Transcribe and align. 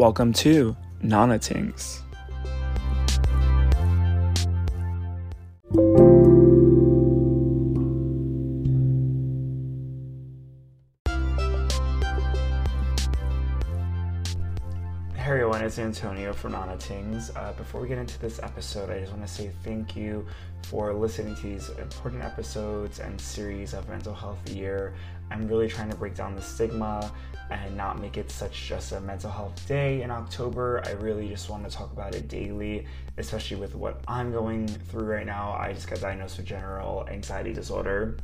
Welcome 0.00 0.32
to 0.32 0.74
Nana 1.02 1.38
Tingz. 1.38 2.00
Hey 15.14 15.36
everyone, 15.36 15.60
it's 15.60 15.78
Antonio 15.78 16.32
from 16.32 16.52
Nana 16.52 16.78
Tingz. 16.78 17.30
Uh, 17.36 17.52
before 17.52 17.82
we 17.82 17.88
get 17.88 17.98
into 17.98 18.18
this 18.20 18.40
episode, 18.42 18.88
I 18.88 19.00
just 19.00 19.12
want 19.12 19.26
to 19.26 19.30
say 19.30 19.50
thank 19.62 19.94
you 19.94 20.26
for 20.62 20.94
listening 20.94 21.36
to 21.36 21.42
these 21.42 21.68
important 21.78 22.22
episodes 22.22 23.00
and 23.00 23.20
series 23.20 23.74
of 23.74 23.86
Mental 23.86 24.14
Health 24.14 24.48
Year. 24.48 24.94
I'm 25.30 25.46
really 25.48 25.68
trying 25.68 25.90
to 25.90 25.96
break 25.96 26.14
down 26.14 26.34
the 26.34 26.42
stigma 26.42 27.10
and 27.50 27.76
not 27.76 28.00
make 28.00 28.16
it 28.16 28.30
such 28.30 28.68
just 28.68 28.92
a 28.92 29.00
mental 29.00 29.30
health 29.30 29.66
day 29.66 30.02
in 30.02 30.10
October. 30.10 30.82
I 30.86 30.92
really 30.92 31.28
just 31.28 31.50
want 31.50 31.68
to 31.68 31.70
talk 31.70 31.92
about 31.92 32.14
it 32.14 32.28
daily, 32.28 32.86
especially 33.18 33.56
with 33.56 33.74
what 33.74 34.00
I'm 34.06 34.32
going 34.32 34.68
through 34.68 35.06
right 35.06 35.26
now. 35.26 35.52
I 35.52 35.72
just 35.72 35.88
got 35.88 36.00
diagnosed 36.00 36.36
with 36.36 36.46
general 36.46 37.06
anxiety 37.08 37.52
disorder. 37.52 38.16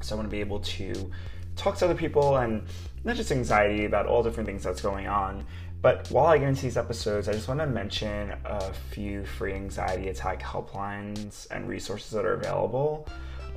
So 0.00 0.14
I 0.14 0.18
want 0.18 0.28
to 0.28 0.30
be 0.30 0.40
able 0.40 0.60
to 0.60 1.10
talk 1.54 1.76
to 1.78 1.84
other 1.84 1.94
people 1.94 2.36
and 2.36 2.62
not 3.04 3.16
just 3.16 3.30
anxiety 3.32 3.84
about 3.84 4.06
all 4.06 4.22
different 4.22 4.48
things 4.48 4.64
that's 4.64 4.80
going 4.80 5.06
on. 5.06 5.46
But 5.80 6.10
while 6.10 6.26
I 6.26 6.38
get 6.38 6.48
into 6.48 6.62
these 6.62 6.76
episodes, 6.76 7.28
I 7.28 7.32
just 7.32 7.48
want 7.48 7.60
to 7.60 7.66
mention 7.66 8.34
a 8.44 8.72
few 8.90 9.24
free 9.24 9.54
anxiety 9.54 10.08
attack 10.08 10.42
helplines 10.42 11.46
and 11.50 11.68
resources 11.68 12.10
that 12.10 12.24
are 12.24 12.34
available. 12.34 13.06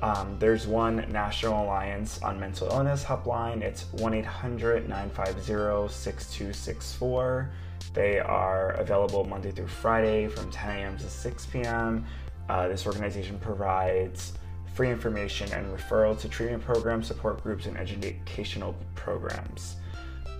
Um, 0.02 0.36
there's 0.38 0.66
one 0.66 1.04
National 1.12 1.64
Alliance 1.64 2.22
on 2.22 2.40
Mental 2.40 2.68
Illness 2.68 3.04
helpline. 3.04 3.60
It's 3.60 3.84
1 3.92 4.14
800 4.14 4.88
950 4.88 5.92
6264. 5.92 7.50
They 7.92 8.18
are 8.18 8.70
available 8.72 9.24
Monday 9.24 9.50
through 9.50 9.66
Friday 9.66 10.26
from 10.28 10.50
10 10.50 10.78
a.m. 10.78 10.96
to 10.98 11.08
6 11.08 11.46
p.m. 11.46 12.06
Uh, 12.48 12.68
this 12.68 12.86
organization 12.86 13.38
provides 13.38 14.32
free 14.74 14.90
information 14.90 15.52
and 15.52 15.66
referral 15.66 16.18
to 16.18 16.28
treatment 16.28 16.64
programs, 16.64 17.06
support 17.06 17.42
groups, 17.42 17.66
and 17.66 17.76
educational 17.76 18.74
programs. 18.94 19.76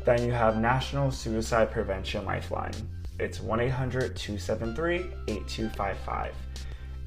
Then 0.04 0.24
you 0.24 0.32
have 0.32 0.58
National 0.58 1.10
Suicide 1.10 1.70
Prevention 1.70 2.24
Lifeline. 2.24 2.72
It's 3.18 3.40
1 3.40 3.60
800 3.60 4.16
273 4.16 4.96
8255. 5.28 6.34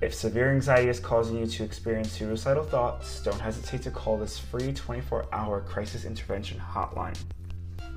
If 0.03 0.13
severe 0.13 0.51
anxiety 0.51 0.89
is 0.89 0.99
causing 0.99 1.39
you 1.39 1.45
to 1.45 1.63
experience 1.63 2.11
suicidal 2.11 2.65
thoughts, 2.65 3.23
don't 3.23 3.39
hesitate 3.39 3.83
to 3.83 3.91
call 3.91 4.17
this 4.17 4.37
free 4.37 4.73
24 4.73 5.27
hour 5.31 5.61
crisis 5.61 6.03
intervention 6.03 6.59
hotline. 6.59 7.17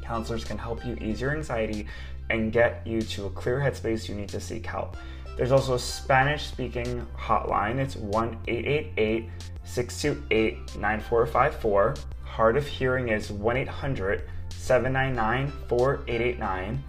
Counselors 0.02 0.44
can 0.44 0.56
help 0.56 0.86
you 0.86 0.96
ease 1.00 1.20
your 1.20 1.32
anxiety 1.32 1.88
and 2.30 2.52
get 2.52 2.86
you 2.86 3.02
to 3.02 3.26
a 3.26 3.30
clear 3.30 3.58
headspace 3.58 4.08
you 4.08 4.14
need 4.14 4.28
to 4.28 4.40
seek 4.40 4.64
help. 4.64 4.96
There's 5.36 5.50
also 5.50 5.74
a 5.74 5.78
Spanish 5.80 6.46
speaking 6.46 7.04
hotline. 7.18 7.78
It's 7.78 7.96
1 7.96 8.38
888 8.46 9.28
628 9.64 10.78
9454. 10.78 11.94
Hard 12.22 12.56
of 12.56 12.64
hearing 12.68 13.08
is 13.08 13.32
1 13.32 13.56
800 13.56 14.22
799 14.50 15.52
4889. 15.66 16.84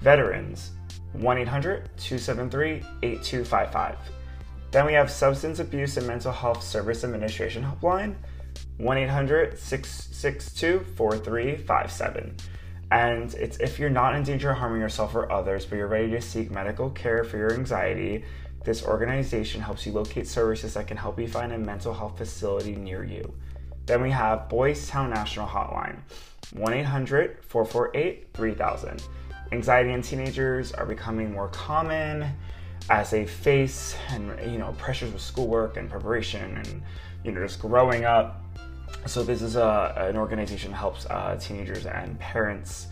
Veterans 0.00 0.70
1 1.14 1.38
800 1.38 1.90
273 1.96 2.74
8255. 3.02 4.21
Then 4.72 4.86
we 4.86 4.94
have 4.94 5.10
Substance 5.10 5.58
Abuse 5.58 5.98
and 5.98 6.06
Mental 6.06 6.32
Health 6.32 6.62
Service 6.62 7.04
Administration 7.04 7.62
Helpline 7.62 8.14
1 8.78 8.98
800 8.98 9.58
662 9.58 10.80
4357. 10.96 12.34
And 12.90 13.34
it's 13.34 13.58
if 13.58 13.78
you're 13.78 13.90
not 13.90 14.14
in 14.14 14.22
danger 14.22 14.50
of 14.50 14.56
harming 14.56 14.80
yourself 14.80 15.14
or 15.14 15.30
others, 15.30 15.66
but 15.66 15.76
you're 15.76 15.88
ready 15.88 16.10
to 16.12 16.22
seek 16.22 16.50
medical 16.50 16.88
care 16.88 17.22
for 17.22 17.36
your 17.36 17.52
anxiety, 17.52 18.24
this 18.64 18.82
organization 18.82 19.60
helps 19.60 19.84
you 19.84 19.92
locate 19.92 20.26
services 20.26 20.72
that 20.72 20.86
can 20.86 20.96
help 20.96 21.20
you 21.20 21.28
find 21.28 21.52
a 21.52 21.58
mental 21.58 21.92
health 21.92 22.16
facility 22.16 22.74
near 22.74 23.04
you. 23.04 23.34
Then 23.84 24.00
we 24.00 24.10
have 24.10 24.48
Boys 24.48 24.88
Town 24.88 25.10
National 25.10 25.46
Hotline 25.46 25.98
1 26.54 26.72
800 26.72 27.44
448 27.44 28.28
3000. 28.32 29.02
Anxiety 29.52 29.92
in 29.92 30.00
teenagers 30.00 30.72
are 30.72 30.86
becoming 30.86 31.30
more 31.30 31.48
common 31.48 32.34
as 32.90 33.10
they 33.10 33.26
face 33.26 33.96
and 34.10 34.38
you 34.50 34.58
know 34.58 34.72
pressures 34.78 35.12
with 35.12 35.22
schoolwork 35.22 35.76
and 35.76 35.90
preparation 35.90 36.56
and 36.56 36.82
you 37.24 37.32
know 37.32 37.44
just 37.44 37.60
growing 37.60 38.04
up. 38.04 38.42
So 39.06 39.22
this 39.22 39.42
is 39.42 39.56
a, 39.56 39.94
an 39.96 40.16
organization 40.16 40.70
that 40.70 40.76
helps 40.76 41.06
uh, 41.06 41.36
teenagers 41.40 41.86
and 41.86 42.18
parents 42.18 42.88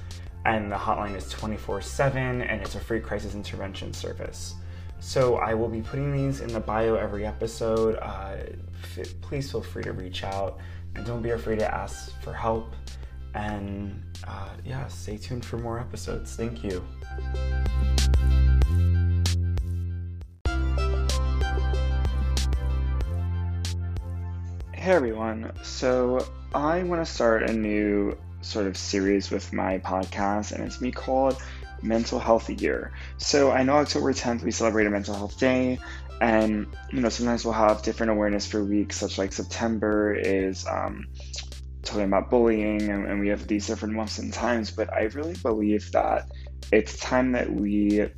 and 0.46 0.72
the 0.72 0.76
hotline 0.76 1.14
is 1.14 1.32
24-7 1.34 2.16
and 2.16 2.62
it's 2.62 2.74
a 2.74 2.80
free 2.80 3.00
crisis 3.00 3.34
intervention 3.34 3.92
service. 3.92 4.54
So 4.98 5.36
i 5.36 5.54
will 5.54 5.68
be 5.68 5.80
putting 5.80 6.12
these 6.12 6.40
in 6.40 6.52
the 6.52 6.60
bio 6.60 6.94
every 6.94 7.26
episode. 7.26 7.98
Uh, 8.00 8.36
f- 8.96 9.20
please 9.20 9.50
feel 9.50 9.62
free 9.62 9.82
to 9.82 9.92
reach 9.92 10.24
out 10.24 10.58
and 10.94 11.06
don't 11.06 11.22
be 11.22 11.30
afraid 11.30 11.58
to 11.58 11.74
ask 11.74 12.12
for 12.22 12.32
help. 12.32 12.74
And 13.34 14.02
uh, 14.26 14.48
yeah 14.64 14.86
stay 14.88 15.16
tuned 15.16 15.44
for 15.44 15.58
more 15.58 15.78
episodes. 15.78 16.34
Thank 16.34 16.64
you 16.64 16.84
Hey 24.80 24.92
everyone. 24.92 25.52
So 25.62 26.26
I 26.54 26.84
want 26.84 27.04
to 27.04 27.12
start 27.12 27.50
a 27.50 27.52
new 27.52 28.16
sort 28.40 28.66
of 28.66 28.78
series 28.78 29.30
with 29.30 29.52
my 29.52 29.76
podcast, 29.76 30.52
and 30.52 30.64
it's 30.64 30.80
me 30.80 30.90
called 30.90 31.36
Mental 31.82 32.18
Health 32.18 32.48
Year. 32.48 32.90
So 33.18 33.50
I 33.50 33.62
know 33.62 33.74
October 33.74 34.14
10th 34.14 34.42
we 34.42 34.50
celebrate 34.50 34.86
a 34.86 34.90
Mental 34.90 35.14
Health 35.14 35.38
Day, 35.38 35.78
and 36.22 36.66
you 36.94 37.02
know 37.02 37.10
sometimes 37.10 37.44
we'll 37.44 37.52
have 37.52 37.82
different 37.82 38.12
awareness 38.12 38.46
for 38.46 38.64
weeks, 38.64 38.96
such 38.96 39.18
like 39.18 39.34
September 39.34 40.14
is 40.14 40.66
um, 40.66 41.04
talking 41.82 42.04
about 42.04 42.30
bullying, 42.30 42.88
and, 42.90 43.06
and 43.06 43.20
we 43.20 43.28
have 43.28 43.46
these 43.46 43.66
different 43.66 43.92
months 43.92 44.16
and 44.16 44.32
times. 44.32 44.70
But 44.70 44.90
I 44.94 45.02
really 45.12 45.36
believe 45.42 45.90
that 45.92 46.24
it's 46.72 46.98
time 46.98 47.32
that 47.32 47.52
we 47.52 48.08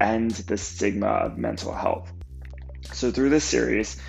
end 0.00 0.30
the 0.30 0.56
stigma 0.56 1.08
of 1.08 1.36
mental 1.36 1.74
health. 1.74 2.10
So 2.94 3.10
through 3.10 3.28
this 3.28 3.44
series, 3.44 4.00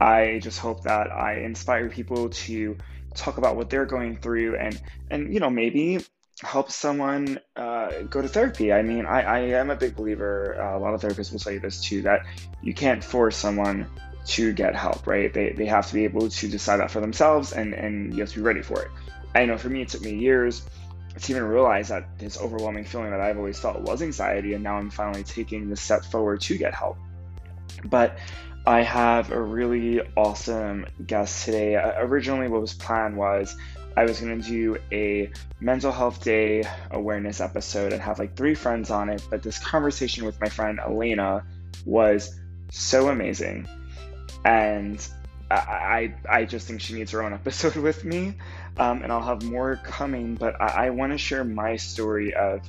I 0.00 0.40
just 0.42 0.58
hope 0.58 0.84
that 0.84 1.12
I 1.12 1.40
inspire 1.40 1.88
people 1.88 2.30
to 2.30 2.76
talk 3.14 3.38
about 3.38 3.56
what 3.56 3.70
they're 3.70 3.86
going 3.86 4.16
through 4.16 4.56
and 4.56 4.80
and 5.10 5.34
you 5.34 5.40
know 5.40 5.50
maybe 5.50 5.98
help 6.42 6.70
someone 6.70 7.38
uh, 7.56 8.02
go 8.02 8.22
to 8.22 8.28
therapy. 8.28 8.72
I 8.72 8.82
mean, 8.82 9.04
I, 9.04 9.20
I 9.22 9.38
am 9.40 9.68
a 9.68 9.76
big 9.76 9.94
believer. 9.94 10.56
Uh, 10.58 10.78
a 10.78 10.80
lot 10.80 10.94
of 10.94 11.02
therapists 11.02 11.32
will 11.32 11.38
tell 11.38 11.52
you 11.52 11.60
this 11.60 11.82
too 11.82 12.02
that 12.02 12.24
you 12.62 12.72
can't 12.72 13.04
force 13.04 13.36
someone 13.36 13.86
to 14.26 14.52
get 14.52 14.74
help, 14.74 15.06
right? 15.06 15.32
They, 15.32 15.52
they 15.52 15.66
have 15.66 15.86
to 15.88 15.94
be 15.94 16.04
able 16.04 16.28
to 16.28 16.48
decide 16.48 16.78
that 16.78 16.90
for 16.90 17.00
themselves 17.00 17.52
and, 17.52 17.74
and 17.74 18.14
you 18.14 18.20
have 18.20 18.30
to 18.30 18.36
be 18.36 18.42
ready 18.42 18.62
for 18.62 18.82
it. 18.82 18.90
I 19.34 19.44
know 19.44 19.58
for 19.58 19.68
me, 19.68 19.82
it 19.82 19.88
took 19.88 20.02
me 20.02 20.14
years 20.14 20.66
to 21.20 21.32
even 21.32 21.44
realize 21.44 21.88
that 21.88 22.18
this 22.18 22.38
overwhelming 22.38 22.84
feeling 22.84 23.10
that 23.10 23.20
I've 23.20 23.36
always 23.36 23.58
felt 23.58 23.80
was 23.82 24.00
anxiety, 24.00 24.54
and 24.54 24.62
now 24.64 24.76
I'm 24.76 24.90
finally 24.90 25.24
taking 25.24 25.68
the 25.68 25.76
step 25.76 26.04
forward 26.04 26.40
to 26.42 26.56
get 26.56 26.74
help. 26.74 26.96
But 27.84 28.18
I 28.66 28.82
have 28.82 29.30
a 29.30 29.40
really 29.40 30.00
awesome 30.16 30.86
guest 31.06 31.44
today. 31.44 31.76
Uh, 31.76 31.92
originally, 31.98 32.48
what 32.48 32.60
was 32.60 32.74
planned 32.74 33.16
was 33.16 33.56
I 33.96 34.04
was 34.04 34.20
going 34.20 34.40
to 34.40 34.48
do 34.48 34.76
a 34.92 35.30
mental 35.60 35.90
health 35.90 36.22
day 36.22 36.64
awareness 36.90 37.40
episode 37.40 37.92
and 37.92 38.02
have 38.02 38.18
like 38.18 38.36
three 38.36 38.54
friends 38.54 38.90
on 38.90 39.08
it. 39.08 39.26
But 39.30 39.42
this 39.42 39.58
conversation 39.58 40.24
with 40.26 40.40
my 40.40 40.48
friend 40.48 40.78
Alaina 40.78 41.44
was 41.84 42.38
so 42.70 43.08
amazing. 43.08 43.66
And 44.44 45.06
I, 45.50 46.14
I, 46.28 46.44
just 46.44 46.68
think 46.68 46.80
she 46.80 46.94
needs 46.94 47.10
her 47.10 47.22
own 47.22 47.32
episode 47.42 47.76
with 47.76 48.04
me. 48.04 48.36
Um, 48.76 49.02
and 49.02 49.10
I'll 49.10 49.22
have 49.22 49.42
more 49.42 49.80
coming. 49.82 50.34
But 50.34 50.60
I, 50.60 50.86
I 50.86 50.90
want 50.90 51.12
to 51.12 51.18
share 51.18 51.44
my 51.44 51.76
story 51.76 52.34
of, 52.34 52.60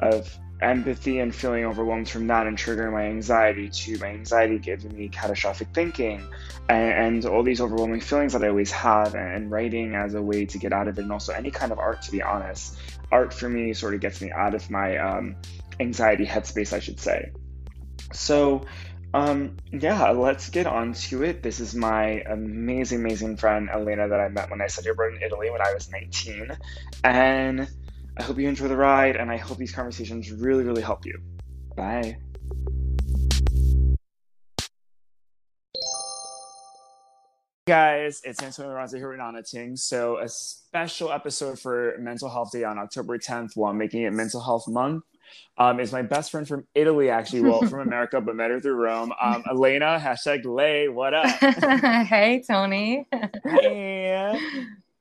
of 0.00 0.38
empathy 0.60 1.20
and 1.20 1.34
feeling 1.34 1.64
overwhelmed 1.64 2.08
from 2.08 2.26
that 2.26 2.46
and 2.46 2.58
triggering 2.58 2.92
my 2.92 3.04
anxiety 3.04 3.68
to 3.68 3.96
my 3.98 4.08
anxiety 4.08 4.58
giving 4.58 4.96
me 4.96 5.08
catastrophic 5.08 5.68
thinking 5.72 6.26
and, 6.68 7.24
and, 7.24 7.26
all 7.26 7.42
these 7.42 7.60
overwhelming 7.60 8.00
feelings 8.00 8.32
that 8.32 8.42
I 8.42 8.48
always 8.48 8.72
have 8.72 9.14
and 9.14 9.50
writing 9.50 9.94
as 9.94 10.14
a 10.14 10.22
way 10.22 10.46
to 10.46 10.58
get 10.58 10.72
out 10.72 10.88
of 10.88 10.98
it 10.98 11.02
and 11.02 11.12
also 11.12 11.32
any 11.32 11.50
kind 11.50 11.70
of 11.70 11.78
art 11.78 12.02
to 12.02 12.10
be 12.12 12.22
honest. 12.22 12.76
Art 13.12 13.32
for 13.32 13.48
me 13.48 13.72
sort 13.72 13.94
of 13.94 14.00
gets 14.00 14.20
me 14.20 14.32
out 14.32 14.54
of 14.54 14.68
my 14.70 14.96
um, 14.96 15.36
anxiety 15.78 16.26
headspace 16.26 16.72
I 16.72 16.80
should 16.80 16.98
say. 16.98 17.30
So 18.12 18.66
um, 19.14 19.56
yeah 19.72 20.10
let's 20.10 20.50
get 20.50 20.66
on 20.66 20.92
to 20.94 21.22
it. 21.22 21.42
This 21.42 21.60
is 21.60 21.74
my 21.74 22.22
amazing 22.28 22.98
amazing 23.00 23.36
friend 23.36 23.70
Alaina 23.72 24.08
that 24.08 24.20
I 24.20 24.28
met 24.28 24.50
when 24.50 24.60
I 24.60 24.66
studied 24.66 24.90
abroad 24.90 25.14
in 25.14 25.22
Italy 25.22 25.50
when 25.50 25.62
I 25.62 25.72
was 25.72 25.88
19 25.90 26.56
and 27.04 27.68
I 28.18 28.22
hope 28.22 28.38
you 28.38 28.48
enjoy 28.48 28.68
the 28.68 28.76
ride, 28.76 29.16
and 29.16 29.30
I 29.30 29.36
hope 29.36 29.58
these 29.58 29.72
conversations 29.72 30.32
really, 30.32 30.64
really 30.64 30.82
help 30.82 31.06
you. 31.06 31.20
Bye. 31.76 32.18
guys, 37.68 38.22
it's 38.24 38.42
Antonio 38.42 38.72
Liranzo 38.72 38.96
here 38.96 39.10
with 39.10 39.18
Nana 39.18 39.42
Ting. 39.42 39.76
So, 39.76 40.18
a 40.20 40.28
special 40.28 41.12
episode 41.12 41.58
for 41.58 41.96
Mental 41.98 42.30
Health 42.30 42.50
Day 42.50 42.64
on 42.64 42.78
October 42.78 43.18
10th 43.18 43.50
while 43.56 43.74
making 43.74 44.04
it 44.04 44.12
Mental 44.14 44.40
Health 44.40 44.66
Month. 44.66 45.04
um, 45.58 45.78
is 45.78 45.92
my 45.92 46.00
best 46.00 46.30
friend 46.30 46.48
from 46.48 46.66
Italy, 46.74 47.10
actually, 47.10 47.42
well, 47.42 47.60
from 47.60 47.80
America, 47.86 48.22
but 48.22 48.34
met 48.36 48.50
her 48.50 48.58
through 48.58 48.72
Rome. 48.72 49.12
Um, 49.22 49.44
Alaina, 49.50 50.00
hashtag 50.00 50.46
Lai, 50.46 50.88
what 50.90 51.12
up? 51.12 51.26
hey, 52.06 52.42
Tony. 52.48 53.06
hey. 53.44 54.30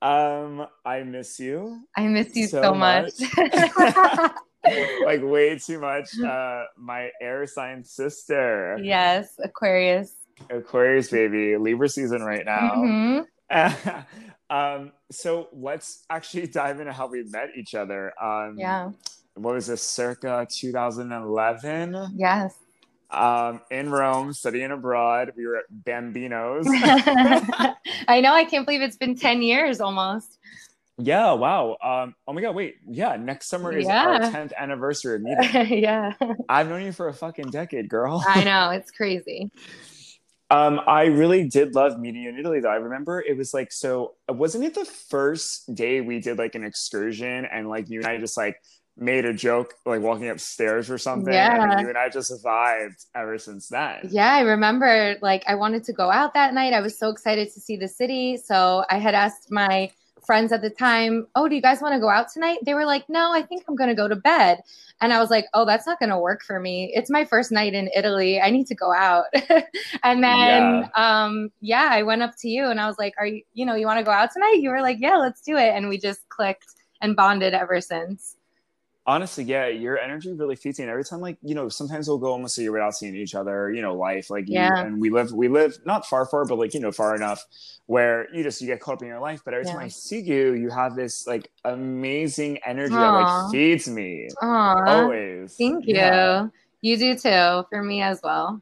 Um, 0.02 0.68
I 0.86 1.04
miss 1.04 1.40
you. 1.40 1.82
I 1.96 2.08
miss 2.08 2.36
you 2.36 2.48
so, 2.48 2.62
so 2.62 2.74
much. 2.74 3.14
much. 3.38 4.32
like 5.06 5.22
way 5.24 5.58
too 5.58 5.80
much. 5.80 6.20
Uh, 6.20 6.64
my 6.78 7.10
air 7.22 7.46
sign 7.48 7.84
sister. 7.84 8.78
Yes, 8.82 9.40
Aquarius. 9.44 10.14
Aquarius 10.50 11.10
baby, 11.10 11.58
Libra 11.58 11.90
season 11.90 12.22
right 12.22 12.46
now. 12.46 12.74
Mm-hmm. 12.76 13.22
um, 14.56 14.92
so 15.12 15.48
let's 15.54 16.06
actually 16.10 16.48
dive 16.48 16.80
into 16.80 16.94
how 16.94 17.08
we 17.08 17.24
met 17.24 17.50
each 17.58 17.76
other. 17.76 18.14
Um, 18.22 18.56
yeah. 18.58 18.92
What 19.36 19.54
was 19.54 19.68
this? 19.68 19.82
Circa 19.82 20.48
2011. 20.50 22.14
Yes. 22.16 22.56
Um, 23.10 23.62
in 23.72 23.90
Rome, 23.90 24.34
studying 24.34 24.72
abroad. 24.72 25.32
We 25.38 25.48
were 25.48 25.58
at 25.58 25.66
Bambinos. 25.72 26.66
I 28.08 28.22
know. 28.22 28.34
I 28.34 28.44
can't 28.44 28.66
believe 28.66 28.82
it's 28.82 28.98
been 28.98 29.16
10 29.16 29.42
years 29.42 29.80
almost. 29.80 30.38
Yeah, 31.00 31.34
wow. 31.34 31.78
Um, 31.82 32.16
oh 32.28 32.34
my 32.34 32.42
god, 32.42 32.56
wait. 32.56 32.78
Yeah, 32.88 33.16
next 33.18 33.48
summer 33.48 33.72
is 33.72 33.86
yeah. 33.86 34.06
our 34.06 34.20
10th 34.20 34.52
anniversary 34.58 35.16
of 35.16 35.22
meeting. 35.22 35.78
yeah. 35.84 36.14
I've 36.50 36.70
known 36.70 36.84
you 36.84 36.92
for 36.92 37.08
a 37.08 37.14
fucking 37.14 37.52
decade, 37.52 37.88
girl. 37.88 38.24
I 38.28 38.44
know, 38.44 38.72
it's 38.72 38.90
crazy. 38.90 39.52
Um, 40.50 40.80
I 40.88 41.06
really 41.06 41.48
did 41.48 41.76
love 41.76 42.00
meeting 42.00 42.24
you 42.24 42.30
in 42.30 42.40
Italy 42.40 42.62
though. 42.62 42.70
I 42.70 42.78
remember 42.78 43.22
it 43.22 43.38
was 43.38 43.54
like 43.54 43.72
so 43.72 44.16
wasn't 44.30 44.64
it 44.64 44.76
the 44.76 44.86
first 44.86 45.76
day 45.76 46.00
we 46.00 46.20
did 46.20 46.38
like 46.38 46.56
an 46.56 46.64
excursion 46.64 47.46
and 47.46 47.68
like 47.68 47.90
you 47.90 48.00
and 48.00 48.08
I 48.08 48.18
just 48.18 48.38
like 48.38 48.56
made 48.98 49.26
a 49.26 49.34
joke 49.34 49.76
like 49.86 50.02
walking 50.02 50.30
upstairs 50.30 50.90
or 50.90 50.98
something. 50.98 51.34
Yeah. 51.34 51.72
And 51.72 51.82
you 51.82 51.90
and 51.90 51.98
I 51.98 52.10
just 52.10 52.32
vibed 52.44 53.06
ever 53.16 53.38
since 53.38 53.70
then. 53.70 54.10
Yeah, 54.10 54.34
I 54.34 54.42
remember 54.42 55.18
like 55.22 55.44
I 55.48 55.56
wanted 55.56 55.84
to 55.86 55.94
go 55.94 56.12
out 56.12 56.34
that 56.34 56.54
night. 56.54 56.74
I 56.74 56.82
was 56.82 56.98
so 56.98 57.10
excited 57.10 57.54
to 57.54 57.60
see 57.60 57.78
the 57.78 57.88
city. 57.88 58.38
So 58.38 58.84
I 58.90 58.98
had 58.98 59.14
asked 59.14 59.52
my 59.52 59.92
friends 60.26 60.52
at 60.52 60.62
the 60.62 60.70
time, 60.70 61.28
Oh, 61.36 61.48
do 61.48 61.56
you 61.56 61.62
guys 61.62 61.82
want 61.82 61.94
to 61.94 62.00
go 62.00 62.10
out 62.10 62.28
tonight? 62.32 62.60
They 62.64 62.74
were 62.74 62.86
like, 62.86 63.08
No, 63.08 63.32
I 63.32 63.44
think 63.44 63.64
I'm 63.68 63.76
going 63.76 63.90
to 63.90 63.96
go 63.96 64.08
to 64.08 64.16
bed. 64.16 64.62
And 65.00 65.14
I 65.14 65.20
was 65.20 65.30
like, 65.30 65.46
Oh, 65.54 65.66
that's 65.66 65.86
not 65.86 66.00
going 66.00 66.10
to 66.10 66.20
work 66.20 66.42
for 66.44 66.60
me. 66.60 66.92
It's 66.96 67.10
my 67.10 67.24
first 67.24 67.52
night 67.52 67.74
in 67.74 67.90
Italy. 67.96 68.42
I 68.42 68.50
need 68.50 68.68
to 68.68 68.76
go 68.76 68.92
out. 68.92 69.26
and 70.04 70.24
then, 70.24 70.24
yeah. 70.24 70.88
um, 70.96 71.52
yeah, 71.62 71.90
I 71.92 72.02
went 72.02 72.24
up 72.24 72.34
to 72.40 72.50
you 72.50 72.66
and 72.66 72.80
I 72.80 72.88
was 72.88 72.98
like, 72.98 73.14
Are 73.20 73.28
you, 73.28 73.44
you 73.54 73.66
know, 73.66 73.76
you 73.76 73.86
want 73.86 74.00
to 74.00 74.04
go 74.04 74.12
out 74.12 74.32
tonight? 74.34 74.60
You 74.60 74.72
were 74.72 74.82
like, 74.82 74.98
Yeah, 75.00 75.18
let's 75.18 75.42
do 75.42 75.56
it. 75.56 75.70
And 75.76 75.88
we 75.88 76.00
just 76.00 76.28
clicked 76.30 76.74
and 77.02 77.16
bonded 77.16 77.54
ever 77.54 77.80
since 77.80 78.37
honestly 79.08 79.44
yeah 79.46 79.68
your 79.68 79.98
energy 79.98 80.34
really 80.34 80.56
feeds 80.56 80.78
me 80.78 80.84
and 80.84 80.92
every 80.92 81.04
time 81.04 81.22
like 81.22 81.38
you 81.42 81.56
know 81.56 81.70
sometimes 81.70 82.10
we'll 82.10 82.18
go 82.18 82.28
almost 82.28 82.58
a 82.58 82.62
year 82.62 82.74
without 82.74 82.94
seeing 82.94 83.16
each 83.16 83.36
other 83.36 83.72
you 83.72 83.82
know 83.82 83.96
life 83.96 84.30
like 84.30 84.44
yeah. 84.48 84.82
You, 84.82 84.88
and 84.88 85.02
we 85.02 85.10
live 85.10 85.32
we 85.32 85.48
live 85.48 85.78
not 85.86 86.06
far 86.06 86.26
far 86.26 86.44
but 86.44 86.60
like 86.60 86.74
you 86.74 86.82
know 86.82 86.92
far 86.92 87.16
enough 87.16 87.44
where 87.86 88.28
you 88.36 88.44
just 88.44 88.60
you 88.60 88.68
get 88.68 88.82
caught 88.82 88.96
up 88.96 89.02
in 89.02 89.08
your 89.08 89.22
life 89.22 89.42
but 89.46 89.54
every 89.54 89.66
yeah. 89.66 89.72
time 89.72 89.82
i 89.82 89.88
see 89.88 90.20
you 90.20 90.54
you 90.54 90.70
have 90.70 90.96
this 90.98 91.26
like 91.26 91.50
amazing 91.64 92.58
energy 92.66 92.94
Aww. 92.94 93.00
that 93.00 93.12
like 93.12 93.52
feeds 93.52 93.88
me 93.88 94.28
Aww. 94.44 94.88
always 94.88 95.56
thank 95.56 95.88
you 95.88 95.96
yeah. 95.96 96.48
you 96.82 96.98
do 96.98 97.16
too 97.16 97.64
for 97.70 97.82
me 97.82 98.02
as 98.02 98.20
well 98.22 98.62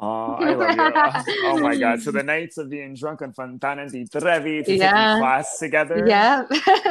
Oh, 0.00 0.34
I 0.38 0.54
love 0.54 1.26
you. 1.26 1.34
Oh, 1.44 1.52
oh, 1.52 1.58
my 1.58 1.76
God. 1.76 2.00
So 2.00 2.10
the 2.10 2.22
nights 2.34 2.56
of 2.58 2.70
being 2.70 2.94
drunk 2.94 3.22
on 3.22 3.32
Fontana 3.32 3.88
di 3.88 4.06
Trevi 4.06 4.62
to 4.62 4.76
yeah. 4.76 5.18
class 5.18 5.58
together. 5.58 6.04
Yeah. 6.06 6.44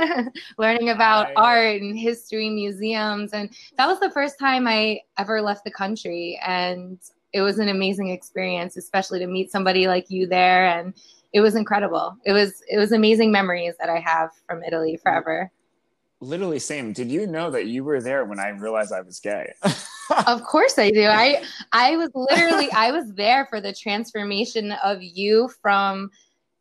Learning 0.57 0.89
about 0.89 1.27
I... 1.30 1.33
art 1.36 1.81
and 1.81 1.98
history, 1.98 2.50
museums. 2.50 3.31
And 3.33 3.50
that 3.77 3.88
was 3.88 4.00
the 4.00 4.12
first 4.12 4.38
time 4.38 4.68
I 4.68 5.01
ever 5.18 5.42
left 5.42 5.63
the 5.63 5.71
country. 5.71 6.39
And 6.45 7.00
it 7.33 7.42
was 7.42 7.59
an 7.59 7.69
amazing 7.69 8.09
experience, 8.09 8.75
especially 8.75 9.19
to 9.19 9.27
meet 9.27 9.51
somebody 9.51 9.88
like 9.88 10.09
you 10.09 10.27
there. 10.27 10.65
And 10.65 10.94
it 11.33 11.42
was 11.42 11.56
incredible. 11.56 12.18
It 12.25 12.33
was 12.33 12.62
it 12.69 12.77
was 12.77 12.92
amazing 12.92 13.31
memories 13.31 13.75
that 13.80 13.89
I 13.89 14.00
have 14.00 14.31
from 14.48 14.63
Italy 14.63 14.98
mm. 14.98 15.01
forever. 15.01 15.51
Literally 16.19 16.60
same. 16.60 16.94
Did 16.94 17.12
you 17.12 17.28
know 17.28 17.52
that 17.52 17.68
you 17.68 17.84
were 17.84 18.02
there 18.02 18.25
when 18.25 18.40
I 18.40 18.50
realized 18.50 18.92
I 18.92 19.02
was 19.02 19.19
gay? 19.19 19.54
of 20.28 20.44
course 20.44 20.80
I 20.80 20.90
do. 20.90 21.06
I 21.06 21.44
I 21.72 21.96
was 21.96 22.10
literally 22.16 22.72
I 22.72 22.92
was 22.92 23.14
there 23.14 23.46
for 23.46 23.62
the 23.62 23.72
transformation 23.72 24.72
of 24.84 24.98
you 25.02 25.50
from 25.62 26.10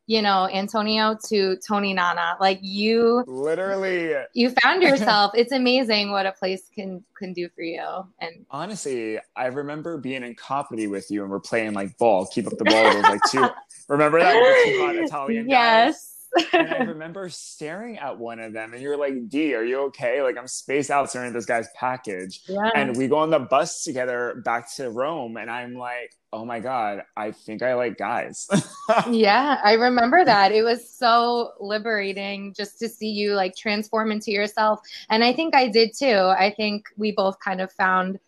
you 0.05 0.21
know 0.21 0.47
Antonio 0.47 1.17
to 1.29 1.57
Tony 1.67 1.93
Nana. 1.93 2.37
Like 2.39 2.59
you 2.61 3.23
literally 3.25 4.13
you 4.33 4.51
found 4.61 4.83
yourself. 4.83 5.31
it's 5.33 5.51
amazing 5.51 6.11
what 6.11 6.27
a 6.27 6.33
place 6.33 6.69
can 6.75 7.03
can 7.17 7.33
do 7.33 7.49
for 7.49 7.63
you. 7.63 7.83
And 8.19 8.45
honestly, 8.51 9.19
I 9.35 9.47
remember 9.47 9.97
being 9.97 10.23
in 10.23 10.35
comedy 10.35 10.85
with 10.85 11.09
you 11.09 11.23
and 11.23 11.31
we're 11.31 11.39
playing 11.39 11.73
like 11.73 11.97
ball, 11.97 12.27
keep 12.27 12.45
up 12.45 12.57
the 12.59 12.65
ball. 12.65 12.91
It 12.91 12.95
was 12.95 13.03
like 13.03 13.21
two 13.31 13.47
remember 13.87 14.19
that 14.19 14.33
two 14.65 14.85
hot 14.85 14.95
Italian 14.95 15.49
yes. 15.49 15.95
Guys? 15.95 16.16
And 16.53 16.73
I 16.73 16.77
remember 16.83 17.29
staring 17.29 17.97
at 17.97 18.17
one 18.17 18.39
of 18.39 18.53
them, 18.53 18.73
and 18.73 18.81
you're 18.81 18.97
like, 18.97 19.29
"D, 19.29 19.55
are 19.55 19.63
you 19.63 19.79
okay?" 19.85 20.21
Like 20.21 20.37
I'm 20.37 20.47
spaced 20.47 20.91
out 20.91 21.09
staring 21.09 21.29
at 21.29 21.33
this 21.33 21.45
guy's 21.45 21.67
package, 21.75 22.41
yeah. 22.47 22.69
and 22.75 22.95
we 22.95 23.07
go 23.07 23.17
on 23.17 23.29
the 23.29 23.39
bus 23.39 23.83
together 23.83 24.41
back 24.45 24.73
to 24.75 24.89
Rome, 24.89 25.37
and 25.37 25.49
I'm 25.49 25.75
like, 25.75 26.15
"Oh 26.33 26.45
my 26.45 26.59
god, 26.59 27.03
I 27.15 27.31
think 27.31 27.61
I 27.61 27.73
like 27.75 27.97
guys." 27.97 28.47
yeah, 29.09 29.59
I 29.63 29.73
remember 29.73 30.25
that. 30.25 30.51
It 30.51 30.63
was 30.63 30.89
so 30.89 31.53
liberating 31.59 32.53
just 32.53 32.79
to 32.79 32.89
see 32.89 33.09
you 33.09 33.33
like 33.35 33.55
transform 33.55 34.11
into 34.11 34.31
yourself, 34.31 34.81
and 35.09 35.23
I 35.23 35.33
think 35.33 35.55
I 35.55 35.67
did 35.67 35.93
too. 35.97 36.33
I 36.37 36.53
think 36.55 36.85
we 36.97 37.11
both 37.11 37.39
kind 37.39 37.61
of 37.61 37.71
found 37.71 38.19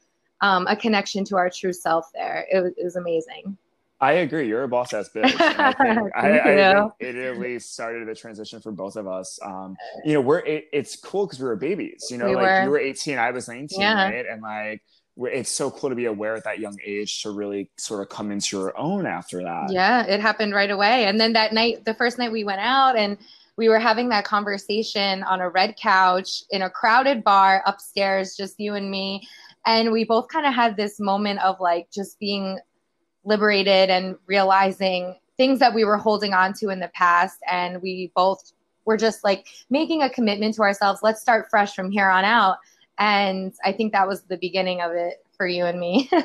um, 0.41 0.67
a 0.67 0.75
connection 0.75 1.25
to 1.25 1.37
our 1.37 1.49
true 1.49 1.73
self 1.73 2.11
there. 2.13 2.45
It 2.51 2.61
was, 2.61 2.73
it 2.77 2.83
was 2.83 2.95
amazing. 2.95 3.57
I 4.01 4.13
agree. 4.13 4.47
You're 4.47 4.63
a 4.63 4.67
boss 4.67 4.93
ass 4.93 5.09
bitch. 5.13 5.25
I 5.25 5.73
think, 5.73 6.11
I, 6.15 6.39
I 6.39 6.43
think 6.43 6.93
it 6.99 7.15
at 7.15 7.37
least 7.37 7.73
started 7.73 8.07
the 8.07 8.15
transition 8.15 8.61
for 8.61 8.71
both 8.71 8.95
of 8.95 9.07
us. 9.07 9.39
Um, 9.43 9.75
you 10.05 10.13
know, 10.13 10.21
we're 10.21 10.39
it, 10.39 10.69
it's 10.71 10.95
cool 10.95 11.25
because 11.25 11.39
we 11.39 11.45
were 11.45 11.57
babies. 11.57 12.07
You 12.09 12.17
know, 12.17 12.29
we 12.29 12.35
like 12.35 12.45
were. 12.45 12.63
you 12.63 12.69
were 12.69 12.79
18, 12.79 13.17
I 13.17 13.31
was 13.31 13.47
19, 13.47 13.79
yeah. 13.79 14.03
right? 14.03 14.25
And 14.25 14.41
like 14.41 14.81
it's 15.17 15.51
so 15.51 15.69
cool 15.69 15.89
to 15.89 15.95
be 15.95 16.05
aware 16.05 16.35
at 16.35 16.45
that 16.45 16.59
young 16.59 16.77
age 16.85 17.21
to 17.23 17.31
really 17.31 17.69
sort 17.77 18.01
of 18.01 18.09
come 18.09 18.31
into 18.31 18.57
your 18.57 18.77
own 18.77 19.05
after 19.05 19.43
that. 19.43 19.71
Yeah, 19.71 20.05
it 20.05 20.21
happened 20.21 20.53
right 20.53 20.71
away. 20.71 21.05
And 21.05 21.19
then 21.19 21.33
that 21.33 21.53
night, 21.53 21.83
the 21.83 21.93
first 21.93 22.17
night 22.17 22.31
we 22.31 22.45
went 22.45 22.61
out 22.61 22.95
and 22.95 23.17
we 23.57 23.67
were 23.67 23.79
having 23.79 24.07
that 24.09 24.23
conversation 24.23 25.23
on 25.23 25.41
a 25.41 25.49
red 25.49 25.75
couch 25.75 26.43
in 26.51 26.61
a 26.61 26.69
crowded 26.69 27.25
bar 27.25 27.61
upstairs, 27.65 28.37
just 28.37 28.59
you 28.59 28.75
and 28.75 28.89
me. 28.89 29.27
And 29.65 29.91
we 29.91 30.05
both 30.05 30.29
kind 30.29 30.45
of 30.45 30.53
had 30.53 30.77
this 30.77 30.99
moment 30.99 31.43
of 31.43 31.59
like 31.59 31.89
just 31.93 32.17
being 32.19 32.57
liberated 33.29 33.89
and 33.89 34.17
realizing 34.25 35.15
things 35.37 35.59
that 35.59 35.73
we 35.73 35.85
were 35.85 35.97
holding 35.97 36.33
on 36.33 36.51
to 36.53 36.69
in 36.69 36.79
the 36.81 36.89
past. 36.89 37.37
And 37.49 37.81
we 37.81 38.11
both 38.15 38.51
were 38.83 38.97
just 38.97 39.23
like 39.23 39.47
making 39.69 40.01
a 40.01 40.09
commitment 40.09 40.55
to 40.55 40.63
ourselves. 40.63 40.99
Let's 41.01 41.21
start 41.21 41.49
fresh 41.49 41.75
from 41.75 41.91
here 41.91 42.09
on 42.09 42.25
out. 42.25 42.57
And 42.97 43.53
I 43.63 43.71
think 43.71 43.93
that 43.93 44.07
was 44.07 44.23
the 44.23 44.35
beginning 44.35 44.81
of 44.81 44.91
it 44.91 45.23
for 45.37 45.47
you 45.47 45.63
and 45.65 45.79
me. 45.79 46.09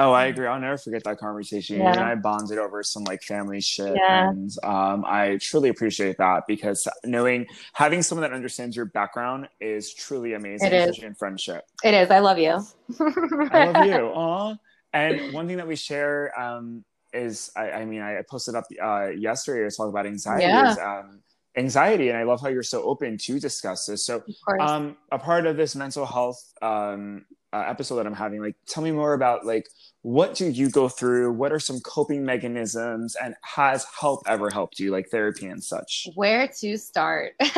Oh, 0.00 0.12
I 0.12 0.26
agree. 0.26 0.46
I'll 0.46 0.60
never 0.60 0.78
forget 0.78 1.02
that 1.04 1.18
conversation. 1.18 1.78
Yeah. 1.78 1.90
And 1.90 2.00
I 2.00 2.14
bonded 2.14 2.58
over 2.58 2.84
some 2.84 3.02
like 3.02 3.20
family 3.22 3.60
shit. 3.60 3.96
Yeah. 3.96 4.30
And 4.30 4.50
um, 4.62 5.04
I 5.04 5.38
truly 5.40 5.70
appreciate 5.70 6.18
that 6.18 6.44
because 6.46 6.86
knowing 7.04 7.46
having 7.72 8.02
someone 8.02 8.22
that 8.22 8.34
understands 8.34 8.76
your 8.76 8.84
background 8.84 9.48
is 9.60 9.92
truly 9.92 10.34
amazing, 10.34 10.68
it 10.68 10.88
is. 10.90 10.98
in 11.02 11.14
friendship. 11.14 11.64
It 11.82 11.94
is. 11.94 12.10
I 12.10 12.20
love 12.20 12.38
you. 12.38 12.64
I 13.00 13.70
love 13.72 13.86
you. 13.86 13.94
Aw. 13.94 14.56
And 14.92 15.32
one 15.32 15.46
thing 15.46 15.58
that 15.58 15.66
we 15.66 15.76
share 15.76 16.38
um, 16.38 16.84
is, 17.12 17.50
I, 17.56 17.70
I, 17.70 17.84
mean, 17.84 18.00
I 18.00 18.22
posted 18.28 18.54
up 18.54 18.64
uh, 18.82 19.08
yesterday 19.08 19.68
to 19.68 19.76
talk 19.76 19.88
about 19.88 20.06
anxiety. 20.06 20.44
Yeah. 20.44 20.72
Is, 20.72 20.78
um, 20.78 21.22
anxiety, 21.56 22.08
and 22.08 22.16
I 22.16 22.22
love 22.22 22.40
how 22.40 22.48
you're 22.48 22.62
so 22.62 22.82
open 22.82 23.18
to 23.18 23.40
discuss 23.40 23.86
this. 23.86 24.06
So, 24.06 24.22
um, 24.60 24.96
a 25.10 25.18
part 25.18 25.46
of 25.46 25.56
this 25.56 25.74
mental 25.74 26.06
health 26.06 26.40
um, 26.62 27.26
uh, 27.52 27.64
episode 27.66 27.96
that 27.96 28.06
I'm 28.06 28.14
having, 28.14 28.40
like, 28.40 28.56
tell 28.66 28.82
me 28.82 28.90
more 28.90 29.14
about 29.14 29.46
like 29.46 29.66
what 30.02 30.34
do 30.34 30.48
you 30.48 30.70
go 30.70 30.88
through? 30.88 31.32
What 31.32 31.52
are 31.52 31.58
some 31.58 31.80
coping 31.80 32.24
mechanisms, 32.24 33.16
and 33.22 33.34
has 33.42 33.84
help 34.00 34.22
ever 34.26 34.48
helped 34.48 34.78
you, 34.78 34.90
like 34.90 35.08
therapy 35.10 35.46
and 35.46 35.62
such? 35.62 36.08
Where 36.14 36.48
to 36.60 36.78
start? 36.78 37.32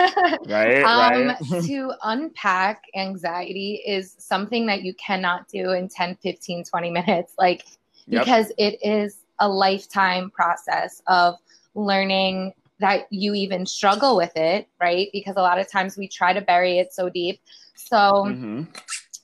right, 0.49 0.83
um, 0.83 1.29
right. 1.29 1.37
to 1.65 1.93
unpack 2.03 2.85
anxiety 2.97 3.83
is 3.87 4.17
something 4.19 4.67
that 4.67 4.83
you 4.83 4.95
cannot 4.95 5.49
do 5.49 5.73
in 5.73 5.89
10, 5.89 6.17
15, 6.17 6.65
20 6.65 6.91
minutes, 6.91 7.35
like 7.39 7.67
yep. 8.07 8.25
because 8.25 8.53
it 8.57 8.79
is 8.83 9.19
a 9.39 9.49
lifetime 9.49 10.31
process 10.31 11.03
of 11.07 11.37
learning 11.75 12.53
that 12.79 13.07
you 13.11 13.35
even 13.35 13.67
struggle 13.67 14.17
with 14.17 14.35
it, 14.37 14.67
right? 14.81 15.09
Because 15.13 15.37
a 15.37 15.43
lot 15.43 15.59
of 15.59 15.71
times 15.71 15.99
we 15.99 16.09
try 16.09 16.33
to 16.33 16.41
bury 16.41 16.79
it 16.79 16.95
so 16.95 17.11
deep. 17.11 17.41
So, 17.75 17.97
mm-hmm. 17.97 18.63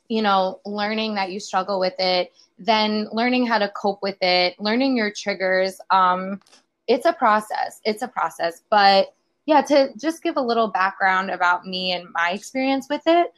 You 0.09 0.23
know, 0.23 0.61
learning 0.65 1.15
that 1.15 1.31
you 1.31 1.41
struggle 1.41 1.79
with 1.79 1.99
it, 1.99 2.33
then 2.59 3.09
learning 3.13 3.47
how 3.47 3.59
to 3.59 3.69
cope 3.71 4.03
with 4.03 4.17
it, 4.23 4.59
learning 4.61 4.97
your 4.97 5.11
triggers. 5.11 5.81
Um, 5.91 6.41
it's 6.87 7.07
a 7.07 7.13
process. 7.13 7.81
It's 7.85 8.03
a 8.03 8.09
process. 8.09 8.63
But 8.71 9.15
yeah, 9.47 9.63
to 9.63 9.91
just 9.97 10.23
give 10.23 10.37
a 10.37 10.41
little 10.41 10.69
background 10.69 11.31
about 11.31 11.67
me 11.67 11.93
and 11.93 12.09
my 12.13 12.31
experience 12.31 12.89
with 12.89 13.03
it. 13.07 13.33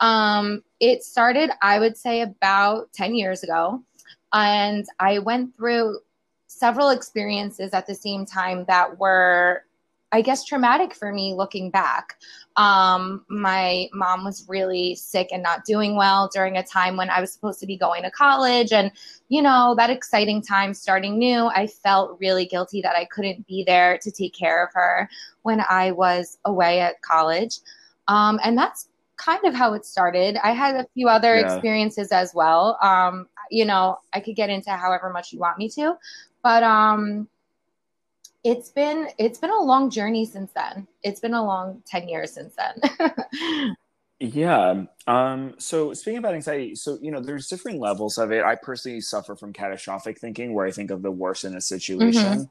Um, 0.00 0.62
it 0.80 1.04
started, 1.04 1.50
I 1.62 1.78
would 1.78 1.96
say, 1.96 2.22
about 2.22 2.92
10 2.92 3.14
years 3.14 3.44
ago. 3.44 3.82
And 4.32 4.84
I 4.98 5.18
went 5.20 5.54
through 5.56 6.00
several 6.48 6.90
experiences 6.90 7.72
at 7.72 7.86
the 7.86 7.94
same 7.94 8.26
time 8.26 8.64
that 8.66 8.98
were 8.98 9.64
I 10.12 10.20
guess 10.20 10.44
traumatic 10.44 10.94
for 10.94 11.12
me 11.12 11.34
looking 11.34 11.70
back. 11.70 12.16
Um, 12.56 13.24
my 13.28 13.88
mom 13.94 14.24
was 14.24 14.44
really 14.46 14.94
sick 14.94 15.28
and 15.32 15.42
not 15.42 15.64
doing 15.64 15.96
well 15.96 16.28
during 16.32 16.58
a 16.58 16.62
time 16.62 16.96
when 16.96 17.08
I 17.08 17.20
was 17.20 17.32
supposed 17.32 17.60
to 17.60 17.66
be 17.66 17.78
going 17.78 18.02
to 18.02 18.10
college. 18.10 18.72
And, 18.72 18.92
you 19.28 19.40
know, 19.40 19.74
that 19.78 19.88
exciting 19.88 20.42
time 20.42 20.74
starting 20.74 21.18
new, 21.18 21.46
I 21.46 21.66
felt 21.66 22.18
really 22.20 22.44
guilty 22.44 22.82
that 22.82 22.94
I 22.94 23.06
couldn't 23.06 23.46
be 23.46 23.64
there 23.66 23.98
to 23.98 24.10
take 24.10 24.34
care 24.34 24.62
of 24.64 24.70
her 24.74 25.08
when 25.42 25.62
I 25.68 25.92
was 25.92 26.38
away 26.44 26.80
at 26.80 27.00
college. 27.00 27.58
Um, 28.06 28.38
and 28.44 28.56
that's 28.56 28.88
kind 29.16 29.44
of 29.44 29.54
how 29.54 29.72
it 29.72 29.86
started. 29.86 30.36
I 30.42 30.52
had 30.52 30.76
a 30.76 30.86
few 30.94 31.08
other 31.08 31.38
yeah. 31.38 31.54
experiences 31.54 32.12
as 32.12 32.34
well. 32.34 32.78
Um, 32.82 33.28
you 33.50 33.64
know, 33.64 33.98
I 34.12 34.20
could 34.20 34.36
get 34.36 34.50
into 34.50 34.70
however 34.70 35.10
much 35.10 35.32
you 35.32 35.38
want 35.38 35.58
me 35.58 35.68
to, 35.70 35.96
but 36.42 36.62
um, 36.62 37.28
it's 38.44 38.70
been 38.70 39.08
it's 39.18 39.38
been 39.38 39.50
a 39.50 39.60
long 39.60 39.90
journey 39.90 40.24
since 40.24 40.50
then. 40.52 40.86
It's 41.02 41.20
been 41.20 41.34
a 41.34 41.44
long 41.44 41.82
10 41.86 42.08
years 42.08 42.32
since 42.32 42.54
then. 42.56 43.76
yeah. 44.20 44.84
Um, 45.06 45.54
so 45.58 45.94
speaking 45.94 46.18
about 46.18 46.34
anxiety, 46.34 46.74
so 46.74 46.98
you 47.00 47.10
know, 47.10 47.20
there's 47.20 47.48
different 47.48 47.78
levels 47.78 48.18
of 48.18 48.32
it. 48.32 48.44
I 48.44 48.56
personally 48.56 49.00
suffer 49.00 49.36
from 49.36 49.52
catastrophic 49.52 50.18
thinking 50.18 50.54
where 50.54 50.66
I 50.66 50.72
think 50.72 50.90
of 50.90 51.02
the 51.02 51.10
worst 51.10 51.44
in 51.44 51.56
a 51.56 51.60
situation. 51.60 52.22
Mm-hmm. 52.22 52.42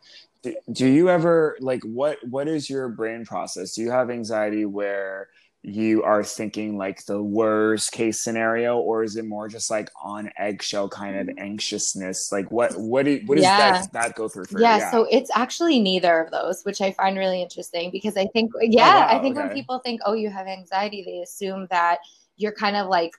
Do, 0.44 0.56
do 0.72 0.88
you 0.88 1.10
ever 1.10 1.58
like 1.60 1.84
what 1.84 2.18
what 2.28 2.48
is 2.48 2.70
your 2.70 2.88
brain 2.90 3.26
process? 3.26 3.76
Do 3.76 3.82
you 3.82 3.92
have 3.92 4.10
anxiety 4.10 4.66
where 4.66 5.28
you 5.64 6.02
are 6.02 6.24
thinking 6.24 6.76
like 6.76 7.06
the 7.06 7.22
worst 7.22 7.92
case 7.92 8.20
scenario 8.20 8.80
or 8.80 9.04
is 9.04 9.16
it 9.16 9.26
more 9.26 9.48
just 9.48 9.70
like 9.70 9.90
on 10.02 10.32
eggshell 10.38 10.90
kind 10.90 11.16
of 11.16 11.28
mm-hmm. 11.28 11.44
anxiousness 11.44 12.32
like 12.32 12.50
what 12.52 12.76
what 12.78 13.06
do, 13.06 13.22
what 13.28 13.36
does 13.36 13.44
yeah. 13.44 13.72
that, 13.72 13.94
that 13.94 14.16
go 14.16 14.28
through 14.28 14.46
for 14.46 14.60
yeah, 14.60 14.78
yeah, 14.78 14.92
so 14.92 15.06
it's 15.12 15.30
actually 15.36 15.80
neither 15.80 16.20
of 16.20 16.32
those 16.32 16.64
which 16.64 16.82
i 16.82 16.92
find 16.94 17.16
really 17.16 17.44
interesting 17.44 17.92
because 17.92 18.18
i 18.18 18.26
think 18.28 18.52
oh, 18.56 18.60
yeah 18.64 18.88
oh, 18.88 19.14
wow, 19.14 19.20
i 19.20 19.22
think 19.22 19.38
okay. 19.38 19.46
when 19.46 19.56
people 19.56 19.78
think 19.80 20.02
oh 20.06 20.14
you 20.14 20.32
have 20.32 20.48
anxiety 20.48 21.04
they 21.06 21.20
assume 21.20 21.68
that 21.70 22.00
you're 22.38 22.54
kind 22.54 22.76
of 22.76 22.88
like 22.88 23.12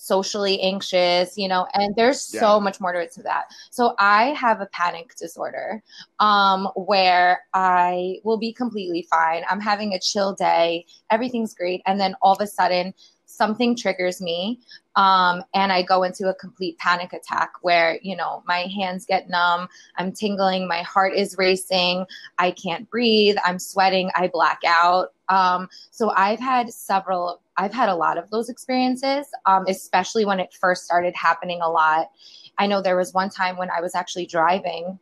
socially 0.00 0.58
anxious, 0.62 1.36
you 1.36 1.46
know, 1.46 1.66
and 1.74 1.94
there's 1.94 2.32
yeah. 2.32 2.40
so 2.40 2.58
much 2.58 2.80
more 2.80 2.92
to 2.92 3.00
it 3.00 3.12
to 3.12 3.22
that. 3.22 3.44
So 3.70 3.94
I 3.98 4.28
have 4.28 4.62
a 4.62 4.66
panic 4.66 5.14
disorder 5.14 5.82
um, 6.20 6.68
where 6.74 7.42
I 7.52 8.16
will 8.24 8.38
be 8.38 8.52
completely 8.52 9.06
fine. 9.10 9.42
I'm 9.50 9.60
having 9.60 9.92
a 9.92 10.00
chill 10.00 10.34
day, 10.34 10.86
everything's 11.10 11.54
great. 11.54 11.82
And 11.84 12.00
then 12.00 12.14
all 12.22 12.32
of 12.32 12.40
a 12.40 12.46
sudden, 12.46 12.94
something 13.40 13.74
triggers 13.74 14.20
me 14.20 14.60
um, 14.96 15.42
and 15.54 15.72
I 15.72 15.80
go 15.82 16.02
into 16.02 16.28
a 16.28 16.34
complete 16.34 16.76
panic 16.76 17.14
attack 17.14 17.52
where, 17.62 17.98
you 18.02 18.14
know, 18.14 18.42
my 18.46 18.66
hands 18.78 19.06
get 19.06 19.30
numb, 19.30 19.66
I'm 19.96 20.12
tingling, 20.12 20.68
my 20.68 20.82
heart 20.82 21.14
is 21.14 21.38
racing, 21.38 22.04
I 22.38 22.50
can't 22.50 22.88
breathe, 22.90 23.36
I'm 23.42 23.58
sweating, 23.58 24.10
I 24.14 24.28
black 24.28 24.60
out. 24.66 25.14
Um, 25.30 25.70
so 25.90 26.10
I've 26.10 26.38
had 26.38 26.68
several 26.70 27.40
I've 27.56 27.72
had 27.72 27.88
a 27.88 27.94
lot 27.94 28.18
of 28.18 28.28
those 28.28 28.50
experiences, 28.50 29.26
um, 29.46 29.64
especially 29.68 30.26
when 30.26 30.38
it 30.38 30.52
first 30.52 30.84
started 30.84 31.14
happening 31.16 31.62
a 31.62 31.70
lot. 31.70 32.10
I 32.58 32.66
know 32.66 32.82
there 32.82 32.96
was 32.96 33.14
one 33.14 33.30
time 33.30 33.56
when 33.56 33.70
I 33.70 33.80
was 33.80 33.94
actually 33.94 34.26
driving 34.26 34.98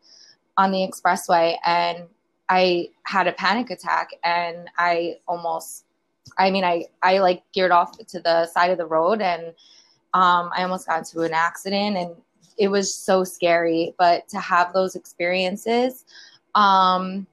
on 0.56 0.70
the 0.70 0.88
expressway 0.88 1.56
and 1.64 2.04
I 2.48 2.90
had 3.02 3.26
a 3.26 3.32
panic 3.32 3.70
attack 3.70 4.10
and 4.22 4.70
I 4.78 5.16
almost, 5.26 5.84
I 6.36 6.50
mean, 6.50 6.64
I, 6.64 6.86
I 7.02 7.18
like 7.18 7.42
geared 7.52 7.70
off 7.70 7.96
to 7.98 8.20
the 8.20 8.46
side 8.46 8.70
of 8.70 8.78
the 8.78 8.86
road 8.86 9.20
and 9.20 9.46
um, 10.14 10.50
I 10.56 10.62
almost 10.62 10.86
got 10.86 10.98
into 10.98 11.20
an 11.22 11.32
accident 11.32 11.96
and 11.96 12.10
it 12.58 12.68
was 12.68 12.92
so 12.92 13.24
scary. 13.24 13.94
But 13.98 14.28
to 14.28 14.38
have 14.38 14.72
those 14.72 14.96
experiences, 14.96 16.04
um, 16.54 17.26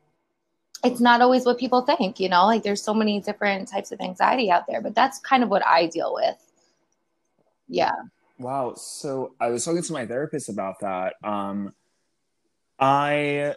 it's 0.84 1.02
not 1.02 1.22
always 1.22 1.46
what 1.46 1.58
people 1.58 1.82
think, 1.82 2.20
you 2.20 2.30
know, 2.30 2.46
like 2.46 2.64
there's 2.64 2.82
so 2.82 2.94
many 2.94 3.20
different 3.20 3.68
types 3.68 3.92
of 3.92 4.00
anxiety 4.02 4.52
out 4.52 4.68
there, 4.68 4.82
but 4.82 4.94
that's 4.94 5.20
kind 5.20 5.44
of 5.44 5.50
what 5.50 5.66
I 5.66 5.88
deal 5.88 6.14
with. 6.14 6.38
Yeah. 7.68 7.96
Wow. 8.38 8.76
So 8.76 9.34
I 9.40 9.48
was 9.48 9.66
talking 9.66 9.82
to 9.82 9.94
my 9.94 10.06
therapist 10.06 10.50
about 10.50 10.80
that. 10.82 11.16
Um, 11.24 11.74
I, 12.78 13.56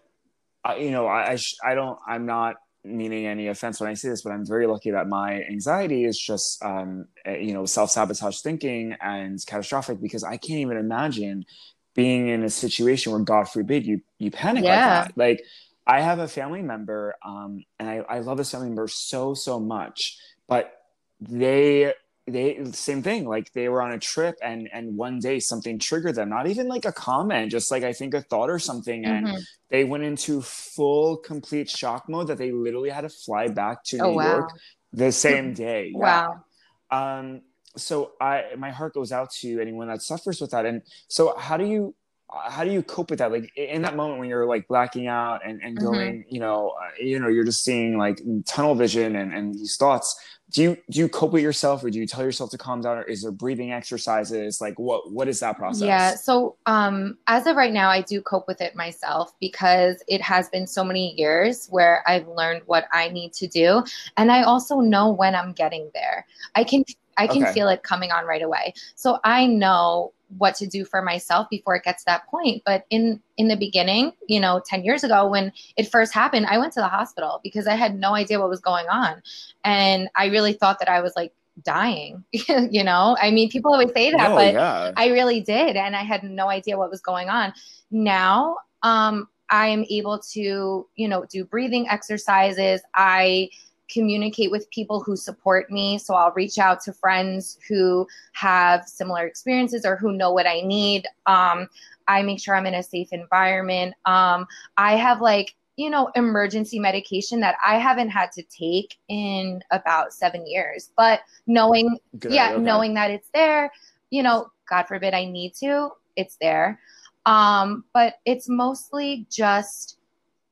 I 0.65 0.77
you 0.77 0.91
know, 0.91 1.07
I, 1.07 1.33
I, 1.33 1.37
sh- 1.37 1.57
I 1.63 1.75
don't, 1.75 1.99
I'm 2.07 2.25
not 2.25 2.57
meaning 2.89 3.27
any 3.27 3.49
offense 3.49 3.81
when 3.81 3.89
I 3.89 3.95
say 3.95 4.09
this, 4.09 4.23
but 4.23 4.33
I'm 4.33 4.47
very 4.47 4.67
lucky 4.67 4.91
that 4.91 5.09
my 5.09 5.43
anxiety 5.45 6.05
is 6.05 6.19
just, 6.19 6.63
um, 6.65 7.07
eh, 7.25 7.37
you 7.37 7.53
know, 7.53 7.67
self 7.67 7.91
sabotage 7.91 8.41
thinking 8.41 8.97
and 9.01 9.45
catastrophic 9.47 10.01
because 10.01 10.25
I 10.25 10.37
can't 10.37 10.61
even 10.61 10.77
imagine 10.77 11.47
being 11.95 12.29
in 12.29 12.45
a 12.45 12.51
situation 12.51 13.13
where 13.13 13.21
God 13.21 13.49
forbid 13.49 13.87
you, 13.87 14.01
you 14.19 14.31
panic 14.31 14.65
yeah. 14.65 14.71
like 14.71 15.07
that. 15.09 15.19
Like, 15.19 15.45
I 15.87 16.01
have 16.01 16.19
a 16.19 16.29
family 16.29 16.63
member, 16.63 17.17
um, 17.25 17.65
and 17.79 17.89
I, 17.89 17.97
I 18.09 18.19
love 18.21 18.37
this 18.37 18.51
family 18.51 18.69
member 18.69 18.89
so 18.89 19.33
so 19.33 19.59
much, 19.59 20.19
but 20.47 20.73
they 21.21 21.95
they 22.33 22.63
same 22.73 23.03
thing 23.03 23.27
like 23.27 23.53
they 23.53 23.69
were 23.69 23.83
on 23.83 23.93
a 23.93 23.99
trip 23.99 24.37
and 24.43 24.69
and 24.73 24.97
one 24.97 25.19
day 25.19 25.39
something 25.39 25.79
triggered 25.79 26.15
them 26.15 26.29
not 26.29 26.47
even 26.47 26.69
like 26.69 26.85
a 26.85 26.93
comment 26.93 27.51
just 27.51 27.71
like 27.71 27.83
i 27.83 27.93
think 27.93 28.15
a 28.15 28.21
thought 28.21 28.51
or 28.51 28.59
something 28.59 29.05
and 29.05 29.27
mm-hmm. 29.27 29.39
they 29.71 29.85
went 29.85 30.05
into 30.05 30.41
full 30.43 31.17
complete 31.17 31.69
shock 31.69 32.09
mode 32.09 32.27
that 32.27 32.39
they 32.39 32.53
literally 32.53 32.91
had 32.91 33.03
to 33.03 33.09
fly 33.09 33.49
back 33.49 33.83
to 33.85 33.99
oh, 33.99 34.11
new 34.11 34.17
wow. 34.17 34.37
york 34.37 34.51
the 34.93 35.13
same 35.13 35.53
day 35.55 35.93
wow 35.95 36.43
um 36.91 37.41
so 37.77 38.13
i 38.21 38.45
my 38.57 38.71
heart 38.71 38.95
goes 38.95 39.13
out 39.13 39.31
to 39.31 39.61
anyone 39.61 39.89
that 39.89 40.03
suffers 40.03 40.41
with 40.41 40.51
that 40.51 40.67
and 40.67 40.83
so 41.09 41.37
how 41.37 41.57
do 41.57 41.65
you 41.65 41.95
how 42.31 42.63
do 42.63 42.71
you 42.71 42.83
cope 42.83 43.11
with 43.11 43.21
that 43.21 43.33
like 43.33 43.51
in 43.57 43.83
that 43.83 43.97
moment 43.97 44.21
when 44.21 44.29
you're 44.29 44.47
like 44.47 44.69
blacking 44.69 45.07
out 45.07 45.41
and, 45.45 45.63
and 45.63 45.79
mm-hmm. 45.79 45.87
going 45.87 46.19
mm-hmm. 46.21 46.35
you 46.35 46.41
know 46.41 46.75
uh, 46.81 46.91
you 47.01 47.19
know 47.19 47.29
you're 47.29 47.45
just 47.45 47.65
seeing 47.65 47.97
like 47.97 48.21
tunnel 48.45 48.75
vision 48.75 49.17
and, 49.17 49.33
and 49.33 49.55
these 49.55 49.77
thoughts 49.77 50.19
do 50.51 50.63
you 50.63 50.79
do 50.91 50.99
you 51.01 51.09
cope 51.09 51.33
with 51.33 51.43
yourself 51.43 51.85
or 51.85 51.91
do 51.91 51.99
you 51.99 52.07
tell 52.07 52.25
yourself 52.25 52.51
to 52.51 52.59
calm 52.59 52.81
down 52.81 52.99
or 52.99 53.03
is 53.03 53.23
there 53.23 53.31
breathing 53.31 53.73
exercises? 53.73 54.61
Like 54.61 54.79
what 54.79 55.13
what 55.13 55.29
is 55.29 55.41
that 55.41 55.57
process? 55.57 55.83
Yeah 55.83 56.15
so 56.15 56.57
um 56.67 57.17
as 57.27 57.47
of 57.47 57.57
right 57.57 57.73
now 57.73 57.89
i 57.89 58.01
do 58.01 58.21
cope 58.21 58.47
with 58.47 58.61
it 58.61 58.75
myself 58.75 59.33
because 59.41 60.03
it 60.09 60.21
has 60.21 60.49
been 60.49 60.67
so 60.67 60.85
many 60.85 61.15
years 61.15 61.69
where 61.71 62.03
i've 62.07 62.27
learned 62.29 62.63
what 62.67 62.87
i 62.93 63.09
need 63.09 63.33
to 63.33 63.47
do 63.47 63.83
and 64.17 64.31
i 64.31 64.43
also 64.43 64.81
know 64.81 65.11
when 65.11 65.35
i'm 65.35 65.53
getting 65.53 65.91
there. 65.95 66.27
I 66.55 66.65
can 66.65 66.85
i 67.17 67.27
can 67.27 67.43
okay. 67.43 67.53
feel 67.53 67.69
it 67.69 67.83
coming 67.83 68.11
on 68.11 68.25
right 68.25 68.43
away. 68.43 68.75
So 68.95 69.19
i 69.25 69.47
know 69.47 70.13
what 70.37 70.55
to 70.57 70.67
do 70.67 70.85
for 70.85 71.01
myself 71.01 71.49
before 71.51 71.75
it 71.75 71.85
gets 71.85 72.03
to 72.03 72.07
that 72.07 72.27
point. 72.27 72.63
But 72.65 72.85
in 72.91 73.21
in 73.37 73.49
the 73.49 73.57
beginning 73.57 74.13
you 74.27 74.41
know 74.41 74.61
10 74.67 74.85
years 74.85 75.05
ago 75.05 75.29
when 75.29 75.53
it 75.77 75.89
first 75.91 76.13
happened 76.13 76.47
i 76.47 76.59
went 76.59 76.73
to 76.73 76.81
the 76.81 76.89
hospital 76.89 77.41
because 77.43 77.69
i 77.69 77.75
had 77.75 77.97
no 77.97 78.15
idea 78.15 78.39
what 78.39 78.49
was 78.49 78.61
going 78.61 78.87
on. 78.89 79.23
And 79.65 80.09
i 80.15 80.27
really 80.27 80.53
thought 80.53 80.79
that 80.81 80.89
i 80.89 81.01
was 81.01 81.15
like 81.17 81.33
dying 81.65 82.25
you 82.71 82.85
know? 82.85 83.17
I 83.21 83.31
mean 83.31 83.49
people 83.49 83.73
always 83.73 83.93
say 83.93 84.11
that 84.13 84.31
oh, 84.31 84.35
but 84.35 84.55
yeah. 84.55 84.93
i 84.97 85.09
really 85.09 85.41
did 85.41 85.77
and 85.77 85.97
i 85.97 86.03
had 86.03 86.23
no 86.23 86.49
idea 86.49 86.77
what 86.77 86.91
was 86.91 87.01
going 87.01 87.29
on. 87.29 87.53
Now 87.91 88.57
um 88.83 89.29
i 89.51 89.69
am 89.69 89.85
able 89.89 90.19
to 90.19 90.87
you 90.95 91.09
know 91.09 91.25
do 91.31 91.45
breathing 91.45 91.89
exercises. 91.89 92.81
I 92.95 93.51
communicate 93.89 94.51
with 94.51 94.71
people 94.71 95.01
who 95.01 95.17
support 95.17 95.71
me. 95.71 95.99
So 95.99 96.15
I'll 96.15 96.33
reach 96.33 96.59
out 96.59 96.81
to 96.83 96.93
friends 96.93 97.59
who 97.69 98.07
have 98.33 98.87
similar 98.87 99.27
experiences 99.27 99.85
or 99.85 99.97
who 99.97 100.13
know 100.13 100.33
what 100.33 100.47
I 100.47 100.61
need. 100.61 101.07
Um, 101.27 101.69
I 102.07 102.23
make 102.23 102.41
sure 102.41 102.55
I'm 102.55 102.67
in 102.67 102.75
a 102.75 102.83
safe 102.83 103.13
environment. 103.13 103.95
Um, 104.05 104.47
I 104.77 104.97
have 104.97 105.21
like, 105.21 105.55
you 105.77 105.91
know, 105.91 106.11
emergency 106.17 106.79
medication 106.79 107.41
that 107.41 107.57
I 107.65 107.79
haven't 107.79 108.09
had 108.09 108.33
to 108.33 108.43
take 108.45 108.97
in 109.09 109.63
about 109.71 110.13
seven 110.13 110.47
years. 110.47 110.91
But 110.97 111.21
knowing, 111.47 111.99
Good, 112.19 112.33
yeah, 112.33 112.53
okay. 112.53 112.63
knowing 112.63 112.95
that 112.95 113.11
it's 113.11 113.29
there, 113.33 113.71
you 114.11 114.23
know, 114.23 114.51
God 114.69 114.85
forbid 114.85 115.15
I 115.15 115.25
need 115.25 115.55
to, 115.61 115.91
it's 116.17 116.37
there. 116.41 116.81
Um, 117.27 117.85
but 117.93 118.15
it's 118.25 118.49
mostly 118.49 119.27
just 119.31 119.98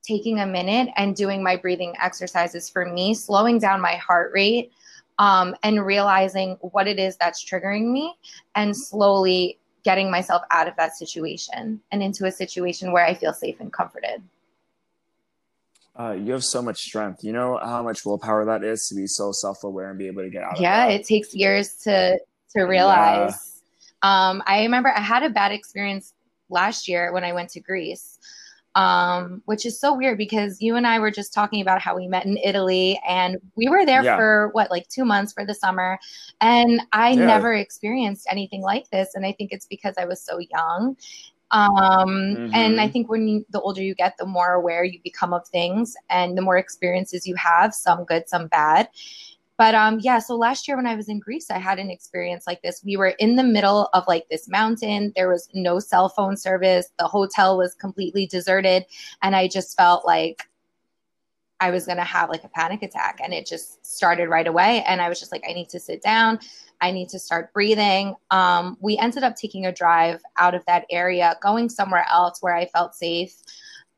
taking 0.07 0.41
a 0.41 0.47
minute 0.47 0.89
and 0.97 1.17
doing 1.17 1.43
my 1.43 1.57
breathing 1.57 1.95
exercises 2.01 2.69
for 2.69 2.87
me, 2.87 3.15
slowing 3.15 3.59
down 3.59 3.81
my 3.81 3.95
heart 3.97 4.31
rate, 4.33 4.73
um, 5.19 5.55
and 5.63 5.85
realizing 5.85 6.57
what 6.61 6.87
it 6.87 6.99
is 6.99 7.17
that's 7.17 7.45
triggering 7.45 7.91
me, 7.91 8.15
and 8.55 8.77
slowly 8.77 9.59
getting 9.85 10.11
myself 10.11 10.43
out 10.51 10.69
of 10.69 10.77
that 10.77 10.97
situation 10.97 11.81
and 11.93 12.03
into 12.03 12.27
a 12.27 12.33
situation 12.33 12.93
where 12.93 13.07
I 13.07 13.15
feel 13.15 13.33
safe 13.33 13.61
and 13.61 13.73
comforted. 13.73 14.23
Uh, 15.99 16.13
you 16.13 16.33
have 16.33 16.45
so 16.45 16.61
much 16.61 16.79
strength. 16.79 17.25
You 17.25 17.33
know 17.33 17.59
how 17.63 17.83
much 17.83 18.05
willpower 18.05 18.45
that 18.45 18.63
is 18.63 18.87
to 18.89 18.95
be 18.95 19.07
so 19.07 19.33
self-aware 19.33 19.91
and 19.91 19.99
be 19.99 20.09
able 20.09 20.23
to 20.23 20.29
get 20.29 20.43
out. 20.43 20.61
Yeah, 20.61 20.89
it 20.89 21.07
takes 21.07 21.35
years 21.35 21.77
to 21.85 22.19
to 22.55 22.63
realize. 22.65 23.63
Yeah. 24.03 24.29
Um, 24.29 24.43
I 24.47 24.63
remember 24.63 24.93
I 24.95 25.01
had 25.01 25.23
a 25.23 25.31
bad 25.31 25.53
experience 25.53 26.13
last 26.51 26.87
year 26.87 27.13
when 27.13 27.25
I 27.25 27.33
went 27.33 27.51
to 27.51 27.61
Greece. 27.61 28.19
Um, 28.77 29.43
which 29.47 29.65
is 29.65 29.81
so 29.81 29.97
weird 29.97 30.19
because 30.19 30.61
you 30.61 30.77
and 30.77 30.87
I 30.87 30.99
were 30.99 31.11
just 31.11 31.33
talking 31.33 31.63
about 31.63 31.81
how 31.81 31.97
we 31.97 32.07
met 32.07 32.27
in 32.27 32.37
Italy 32.37 33.01
and 33.09 33.39
we 33.57 33.69
were 33.69 33.87
there 33.87 34.05
yeah. 34.05 34.17
for 34.17 34.51
what, 34.53 34.71
like 34.71 34.87
two 34.89 35.05
months 35.05 35.33
for 35.33 35.47
the 35.47 35.55
summer. 35.55 35.99
And 36.43 36.83
I 36.93 37.11
yeah. 37.11 37.27
never 37.27 37.55
experienced 37.55 38.27
anything 38.31 38.61
like 38.61 38.89
this. 38.91 39.15
And 39.15 39.25
I 39.25 39.33
think 39.33 39.51
it's 39.51 39.67
because 39.67 39.95
I 39.99 40.05
was 40.05 40.23
so 40.23 40.39
young. 40.39 40.95
Um, 41.53 41.71
mm-hmm. 42.09 42.51
And 42.55 42.79
I 42.79 42.89
think 42.89 43.09
when 43.09 43.27
you, 43.27 43.47
the 43.49 43.63
older 43.63 43.83
you 43.83 43.95
get, 43.95 44.19
the 44.19 44.27
more 44.27 44.53
aware 44.53 44.85
you 44.85 45.01
become 45.03 45.33
of 45.33 45.49
things 45.49 45.95
and 46.11 46.37
the 46.37 46.43
more 46.43 46.59
experiences 46.59 47.27
you 47.27 47.35
have, 47.37 47.75
some 47.75 48.05
good, 48.05 48.29
some 48.29 48.47
bad. 48.49 48.89
But 49.59 49.75
um, 49.75 49.99
yeah, 50.01 50.19
so 50.19 50.37
last 50.37 50.69
year 50.69 50.77
when 50.77 50.87
I 50.87 50.97
was 50.97 51.09
in 51.09 51.19
Greece, 51.19 51.51
I 51.51 51.59
had 51.59 51.79
an 51.79 51.91
experience 51.91 52.47
like 52.47 52.61
this. 52.63 52.83
We 52.85 52.97
were 52.97 53.15
in 53.19 53.37
the 53.37 53.43
middle 53.43 53.89
of 53.95 54.05
like 54.07 54.29
this 54.29 54.49
mountain. 54.49 55.13
There 55.17 55.31
was 55.31 55.49
no 55.55 55.79
cell 55.79 56.09
phone 56.11 56.37
service. 56.37 56.89
The 56.99 57.07
hotel 57.07 57.57
was 57.57 57.75
completely 57.75 58.27
deserted. 58.27 58.85
And 59.23 59.35
I 59.35 59.49
just 59.49 59.77
felt 59.77 60.05
like 60.05 60.47
I 61.61 61.71
was 61.71 61.87
going 61.87 61.97
to 61.97 62.05
have 62.05 62.29
like 62.29 62.45
a 62.45 62.49
panic 62.49 62.83
attack. 62.83 63.19
And 63.23 63.33
it 63.33 63.47
just 63.47 63.85
started 63.87 64.29
right 64.29 64.47
away. 64.47 64.85
And 64.87 65.01
I 65.01 65.09
was 65.09 65.19
just 65.19 65.33
like, 65.33 65.45
I 65.49 65.55
need 65.55 65.71
to 65.71 65.81
sit 65.81 66.03
down. 66.03 66.39
I 66.83 66.91
need 66.91 67.09
to 67.09 67.19
start 67.19 67.55
breathing. 67.55 68.15
Um, 68.31 68.77
we 68.81 68.99
ended 68.99 69.23
up 69.23 69.37
taking 69.37 69.65
a 69.65 69.73
drive 69.73 70.21
out 70.37 70.55
of 70.55 70.63
that 70.67 70.85
area, 70.91 71.35
going 71.41 71.71
somewhere 71.71 72.05
else 72.11 72.43
where 72.43 72.55
I 72.55 72.67
felt 72.67 72.95
safe. 72.95 73.35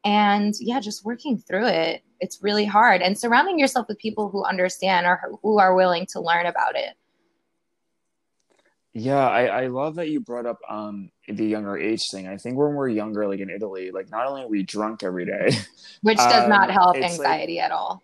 And 0.05 0.55
yeah, 0.61 0.79
just 0.79 1.05
working 1.05 1.37
through 1.37 1.67
it 1.67 2.05
it's 2.21 2.43
really 2.43 2.65
hard. 2.65 3.03
And 3.03 3.19
surrounding 3.19 3.59
yourself 3.59 3.89
with 3.89 3.99
people 3.99 4.29
who 4.29 4.45
understand 4.45 5.07
or 5.07 5.21
who 5.43 5.59
are 5.59 5.75
willing 5.75 6.07
to 6.13 6.21
learn 6.21 6.47
about 6.47 6.77
it. 6.77 6.95
Yeah 8.95 9.29
i, 9.29 9.47
I 9.47 9.67
love 9.69 9.97
that 9.97 10.09
you 10.09 10.21
brought 10.21 10.47
up 10.47 10.59
um 10.69 11.11
the 11.29 11.45
younger 11.45 11.77
age 11.77 12.09
thing. 12.11 12.27
I 12.27 12.37
think 12.37 12.57
when 12.57 12.75
we're 12.75 12.89
younger 12.89 13.29
like 13.29 13.39
in 13.39 13.51
italy 13.51 13.91
like 13.91 14.11
not 14.11 14.27
only 14.27 14.43
are 14.43 14.49
we 14.49 14.63
drunk 14.63 15.05
every 15.05 15.27
day 15.27 15.51
which 16.03 16.17
does 16.17 16.45
um, 16.45 16.51
not 16.51 16.71
help 16.71 16.97
anxiety 16.97 17.57
like, 17.57 17.65
at 17.65 17.71
all 17.71 18.03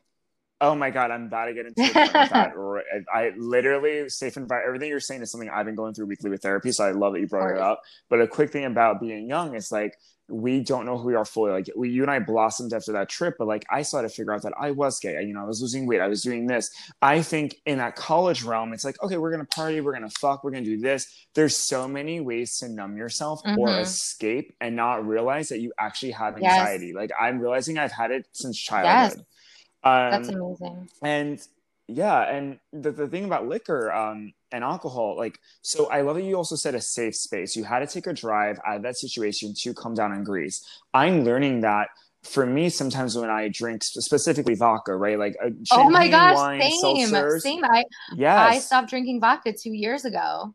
Oh 0.65 0.75
my 0.75 0.89
god, 0.89 1.11
I'm 1.11 1.27
about 1.27 1.45
to 1.47 1.55
get 1.55 1.67
into 1.67 1.93
that. 1.93 2.53
I 3.15 3.33
literally 3.37 4.09
safe 4.09 4.39
environment. 4.39 4.67
Everything 4.67 4.89
you're 4.89 5.01
saying 5.01 5.21
is 5.21 5.31
something 5.31 5.51
I've 5.51 5.67
been 5.67 5.75
going 5.75 5.93
through 5.93 6.07
weekly 6.07 6.31
with 6.31 6.41
therapy. 6.41 6.73
So 6.73 6.85
I 6.85 6.93
love 6.93 7.13
that 7.13 7.21
you 7.21 7.27
brought 7.27 7.55
it 7.55 7.61
up. 7.61 7.83
But 8.09 8.23
a 8.23 8.27
quick 8.27 8.51
thing 8.51 8.65
about 8.65 8.99
being 8.99 9.29
young 9.29 9.55
is 9.55 9.71
like 9.71 9.99
we 10.29 10.61
don't 10.61 10.87
know 10.87 10.97
who 10.97 11.09
we 11.09 11.15
are 11.15 11.25
fully. 11.27 11.53
Like 11.53 11.69
we, 11.77 11.91
you 11.91 12.01
and 12.01 12.11
I 12.11 12.19
blossomed 12.19 12.73
after 12.73 12.93
that 12.93 13.11
trip, 13.11 13.35
but 13.39 13.47
like 13.47 13.67
I 13.71 13.79
had 13.79 13.91
to 13.93 14.09
figure 14.09 14.33
out 14.33 14.43
that 14.43 14.55
I 14.59 14.71
was 14.71 14.99
gay. 14.99 15.23
You 15.23 15.35
know, 15.35 15.43
I 15.43 15.45
was 15.45 15.61
losing 15.61 15.87
weight. 15.87 16.01
I 16.01 16.09
was 16.09 16.23
doing 16.23 16.47
this. 16.47 16.71
I 17.03 17.21
think 17.21 17.57
in 17.67 17.77
that 17.79 17.95
college 17.95 18.43
realm, 18.43 18.73
it's 18.73 18.87
like, 18.87 19.03
okay, 19.03 19.19
we're 19.19 19.31
gonna 19.31 19.45
party, 19.45 19.83
we're 19.83 19.93
gonna 19.93 20.09
fuck, 20.09 20.43
we're 20.43 20.53
gonna 20.53 20.65
do 20.65 20.79
this. 20.79 21.27
There's 21.35 21.57
so 21.57 21.87
many 21.87 22.21
ways 22.21 22.57
to 22.59 22.69
numb 22.69 22.97
yourself 22.97 23.43
mm-hmm. 23.43 23.59
or 23.59 23.81
escape 23.81 24.55
and 24.63 24.77
not 24.77 25.07
realize 25.07 25.51
that 25.51 25.61
you 25.61 25.73
actually 25.79 26.13
have 26.13 26.37
anxiety. 26.37 26.87
Yes. 26.87 26.97
Like 26.97 27.11
I'm 27.21 27.39
realizing 27.39 27.77
I've 27.77 27.93
had 27.93 28.11
it 28.11 28.27
since 28.33 28.59
childhood. 28.59 29.19
Yes. 29.19 29.27
Um, 29.85 30.11
That's 30.11 30.29
amazing. 30.29 30.89
And 31.03 31.41
yeah, 31.87 32.23
and 32.23 32.59
the, 32.73 32.91
the 32.91 33.07
thing 33.07 33.25
about 33.25 33.47
liquor, 33.47 33.93
um, 33.93 34.33
and 34.55 34.63
alcohol 34.63 35.17
like 35.17 35.39
so 35.63 35.87
i 35.91 36.01
love 36.01 36.15
that 36.15 36.23
you 36.23 36.37
also 36.37 36.55
said 36.55 36.75
a 36.75 36.81
safe 36.81 37.17
space. 37.17 37.57
You 37.57 37.65
had 37.65 37.81
to 37.81 37.87
take 37.87 38.07
a 38.07 38.13
drive 38.13 38.59
out 38.65 38.77
of 38.77 38.83
that 38.83 38.97
situation 38.97 39.53
to 39.59 39.75
come 39.75 39.95
down 39.95 40.13
in 40.13 40.23
greece. 40.23 40.65
I'm 40.95 41.25
learning 41.25 41.63
that 41.63 41.89
for 42.23 42.47
me 42.47 42.71
sometimes 42.71 43.19
when 43.19 43.29
i 43.29 43.49
drink 43.49 43.83
specifically 43.83 44.55
vodka 44.55 44.97
right? 44.97 45.19
Like 45.19 45.37
a 45.43 45.51
oh 45.73 45.91
my 45.91 46.09
gosh 46.09 46.37
wine, 46.37 46.61
same 46.61 47.09
seltzers, 47.09 47.41
same. 47.41 47.65
I 47.65 47.85
yes. 48.17 48.55
i 48.55 48.59
stopped 48.59 48.89
drinking 48.89 49.21
vodka 49.21 49.53
two 49.53 49.73
years 49.73 50.05
ago 50.05 50.55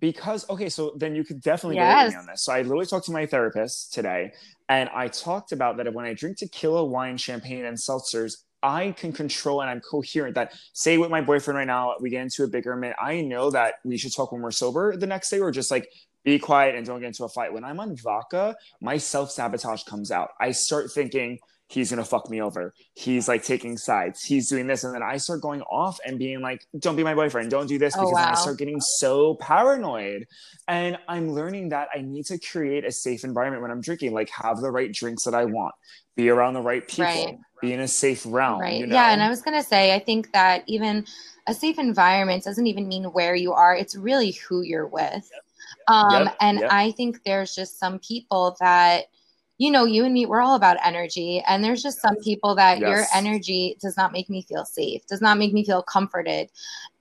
because 0.00 0.48
okay 0.50 0.68
so 0.68 0.92
then 0.96 1.14
you 1.14 1.22
could 1.24 1.40
definitely 1.40 1.76
yes. 1.76 2.10
get 2.10 2.16
me 2.16 2.20
on 2.20 2.26
this 2.26 2.44
so 2.44 2.52
i 2.52 2.62
literally 2.62 2.86
talked 2.86 3.06
to 3.06 3.12
my 3.12 3.26
therapist 3.26 3.92
today 3.92 4.32
and 4.68 4.88
i 4.94 5.06
talked 5.06 5.52
about 5.52 5.76
that 5.76 5.92
when 5.92 6.04
i 6.04 6.14
drink 6.14 6.38
tequila 6.38 6.84
wine 6.84 7.16
champagne 7.16 7.64
and 7.64 7.76
seltzers 7.76 8.38
I 8.62 8.92
can 8.92 9.12
control 9.12 9.62
and 9.62 9.70
I'm 9.70 9.80
coherent. 9.80 10.34
That 10.34 10.52
say 10.72 10.98
with 10.98 11.10
my 11.10 11.20
boyfriend 11.20 11.56
right 11.56 11.66
now, 11.66 11.94
we 12.00 12.10
get 12.10 12.22
into 12.22 12.44
a 12.44 12.46
bigger 12.46 12.76
minute. 12.76 12.96
I 13.00 13.22
know 13.22 13.50
that 13.50 13.76
we 13.84 13.96
should 13.96 14.14
talk 14.14 14.32
when 14.32 14.42
we're 14.42 14.50
sober 14.50 14.96
the 14.96 15.06
next 15.06 15.30
day, 15.30 15.40
or 15.40 15.50
just 15.50 15.70
like 15.70 15.88
be 16.24 16.38
quiet 16.38 16.74
and 16.74 16.86
don't 16.86 17.00
get 17.00 17.06
into 17.06 17.24
a 17.24 17.28
fight. 17.28 17.52
When 17.52 17.64
I'm 17.64 17.80
on 17.80 17.96
vodka, 17.96 18.56
my 18.80 18.98
self 18.98 19.30
sabotage 19.30 19.84
comes 19.84 20.10
out. 20.10 20.30
I 20.40 20.50
start 20.52 20.92
thinking 20.92 21.38
he's 21.70 21.90
gonna 21.90 22.04
fuck 22.04 22.28
me 22.28 22.42
over. 22.42 22.74
He's 22.94 23.28
like 23.28 23.44
taking 23.44 23.76
sides. 23.76 24.22
He's 24.22 24.48
doing 24.48 24.66
this, 24.66 24.84
and 24.84 24.94
then 24.94 25.02
I 25.02 25.16
start 25.16 25.40
going 25.40 25.62
off 25.62 25.98
and 26.04 26.18
being 26.18 26.40
like, 26.40 26.66
"Don't 26.78 26.96
be 26.96 27.04
my 27.04 27.14
boyfriend. 27.14 27.50
Don't 27.50 27.66
do 27.66 27.78
this," 27.78 27.94
oh, 27.96 28.00
because 28.00 28.14
wow. 28.14 28.32
I 28.32 28.34
start 28.34 28.58
getting 28.58 28.80
so 28.80 29.34
paranoid. 29.36 30.26
And 30.68 30.98
I'm 31.08 31.32
learning 31.32 31.70
that 31.70 31.88
I 31.94 32.02
need 32.02 32.26
to 32.26 32.38
create 32.38 32.84
a 32.84 32.92
safe 32.92 33.24
environment 33.24 33.62
when 33.62 33.70
I'm 33.70 33.80
drinking. 33.80 34.12
Like 34.12 34.30
have 34.30 34.60
the 34.60 34.70
right 34.70 34.92
drinks 34.92 35.24
that 35.24 35.34
I 35.34 35.44
want, 35.44 35.74
be 36.16 36.28
around 36.28 36.54
the 36.54 36.62
right 36.62 36.86
people. 36.86 37.04
Right 37.04 37.38
be 37.60 37.72
in 37.72 37.80
a 37.80 37.88
safe 37.88 38.24
realm. 38.26 38.60
Right. 38.60 38.80
You 38.80 38.86
know? 38.86 38.94
Yeah. 38.94 39.12
And 39.12 39.22
I 39.22 39.28
was 39.28 39.42
going 39.42 39.56
to 39.56 39.62
say, 39.62 39.94
I 39.94 39.98
think 39.98 40.32
that 40.32 40.64
even 40.66 41.04
a 41.46 41.54
safe 41.54 41.78
environment 41.78 42.44
doesn't 42.44 42.66
even 42.66 42.88
mean 42.88 43.04
where 43.04 43.34
you 43.34 43.52
are, 43.52 43.74
it's 43.74 43.94
really 43.94 44.32
who 44.32 44.62
you're 44.62 44.86
with. 44.86 45.30
Yep. 45.30 45.42
Um, 45.88 46.24
yep. 46.24 46.36
And 46.40 46.60
yep. 46.60 46.72
I 46.72 46.92
think 46.92 47.22
there's 47.24 47.54
just 47.54 47.78
some 47.78 47.98
people 47.98 48.56
that, 48.60 49.04
you 49.60 49.70
know, 49.70 49.84
you 49.84 50.06
and 50.06 50.14
me, 50.14 50.24
we're 50.24 50.40
all 50.40 50.54
about 50.54 50.78
energy. 50.82 51.44
And 51.46 51.62
there's 51.62 51.82
just 51.82 52.00
some 52.00 52.16
people 52.16 52.54
that 52.54 52.78
yes. 52.78 52.88
your 52.88 53.04
energy 53.14 53.76
does 53.78 53.94
not 53.94 54.10
make 54.10 54.30
me 54.30 54.40
feel 54.40 54.64
safe, 54.64 55.06
does 55.06 55.20
not 55.20 55.36
make 55.36 55.52
me 55.52 55.66
feel 55.66 55.82
comforted. 55.82 56.48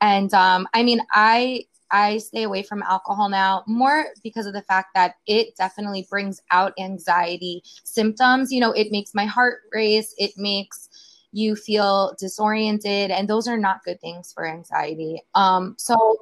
And 0.02 0.34
um, 0.34 0.68
I 0.74 0.84
mean, 0.84 1.00
I 1.14 1.64
I 1.90 2.18
stay 2.18 2.44
away 2.44 2.64
from 2.64 2.84
alcohol 2.84 3.30
now 3.30 3.64
more 3.66 4.08
because 4.24 4.46
of 4.46 4.52
the 4.52 4.62
fact 4.64 4.90
that 4.94 5.16
it 5.26 5.56
definitely 5.56 6.06
brings 6.10 6.42
out 6.52 6.74
anxiety 6.78 7.64
symptoms. 7.86 8.52
You 8.52 8.60
know, 8.60 8.74
it 8.74 8.92
makes 8.92 9.16
my 9.16 9.26
heart 9.26 9.62
race, 9.72 10.14
it 10.18 10.32
makes 10.36 10.90
you 11.32 11.56
feel 11.56 12.14
disoriented, 12.20 13.10
and 13.10 13.26
those 13.30 13.48
are 13.48 13.58
not 13.58 13.86
good 13.86 14.02
things 14.02 14.34
for 14.34 14.46
anxiety. 14.46 15.24
Um, 15.34 15.76
so, 15.78 16.18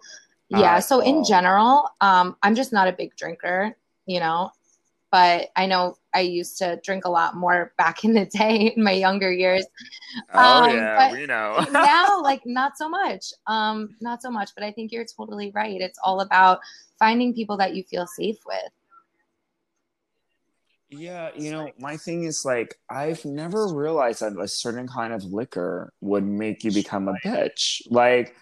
yeah, 0.49 0.77
so 0.77 0.99
in 0.99 1.23
general, 1.23 1.89
um, 1.99 2.37
I'm 2.43 2.53
just 2.53 2.71
not 2.71 2.87
a 2.87 2.93
big 2.93 3.15
drinker, 3.15 3.75
you 4.05 4.19
know, 4.19 4.51
but 5.11 5.49
I 5.55 5.65
know 5.65 5.97
I 6.17 6.21
used 6.21 6.57
to 6.57 6.79
drink 6.83 7.05
a 7.05 7.09
lot 7.09 7.35
more 7.35 7.73
back 7.77 8.03
in 8.03 8.13
the 8.13 8.25
day 8.41 8.73
in 8.75 8.83
my 8.83 8.91
younger 8.91 9.31
years. 9.31 9.65
Oh 10.33 10.63
um, 10.63 10.75
yeah, 10.75 11.11
we 11.11 11.27
know. 11.27 11.63
now, 11.71 12.21
like 12.21 12.41
not 12.45 12.77
so 12.77 12.89
much. 12.89 13.33
Um, 13.45 13.95
not 14.01 14.23
so 14.23 14.31
much. 14.31 14.49
But 14.55 14.63
I 14.63 14.71
think 14.71 14.91
you're 14.91 15.05
totally 15.05 15.51
right. 15.51 15.79
It's 15.79 15.99
all 16.03 16.21
about 16.21 16.59
finding 16.97 17.35
people 17.35 17.55
that 17.57 17.75
you 17.75 17.83
feel 17.83 18.07
safe 18.07 18.39
with. 18.47 18.71
Yeah, 20.89 21.31
you 21.35 21.51
know, 21.51 21.69
my 21.77 21.97
thing 21.97 22.23
is 22.23 22.45
like 22.45 22.75
I've 22.89 23.25
never 23.25 23.67
realized 23.73 24.21
that 24.21 24.39
a 24.39 24.47
certain 24.47 24.87
kind 24.87 25.11
of 25.11 25.21
liquor 25.25 25.91
would 25.99 26.23
make 26.23 26.63
you 26.63 26.71
become 26.71 27.09
a 27.09 27.13
bitch. 27.25 27.81
Like 27.89 28.35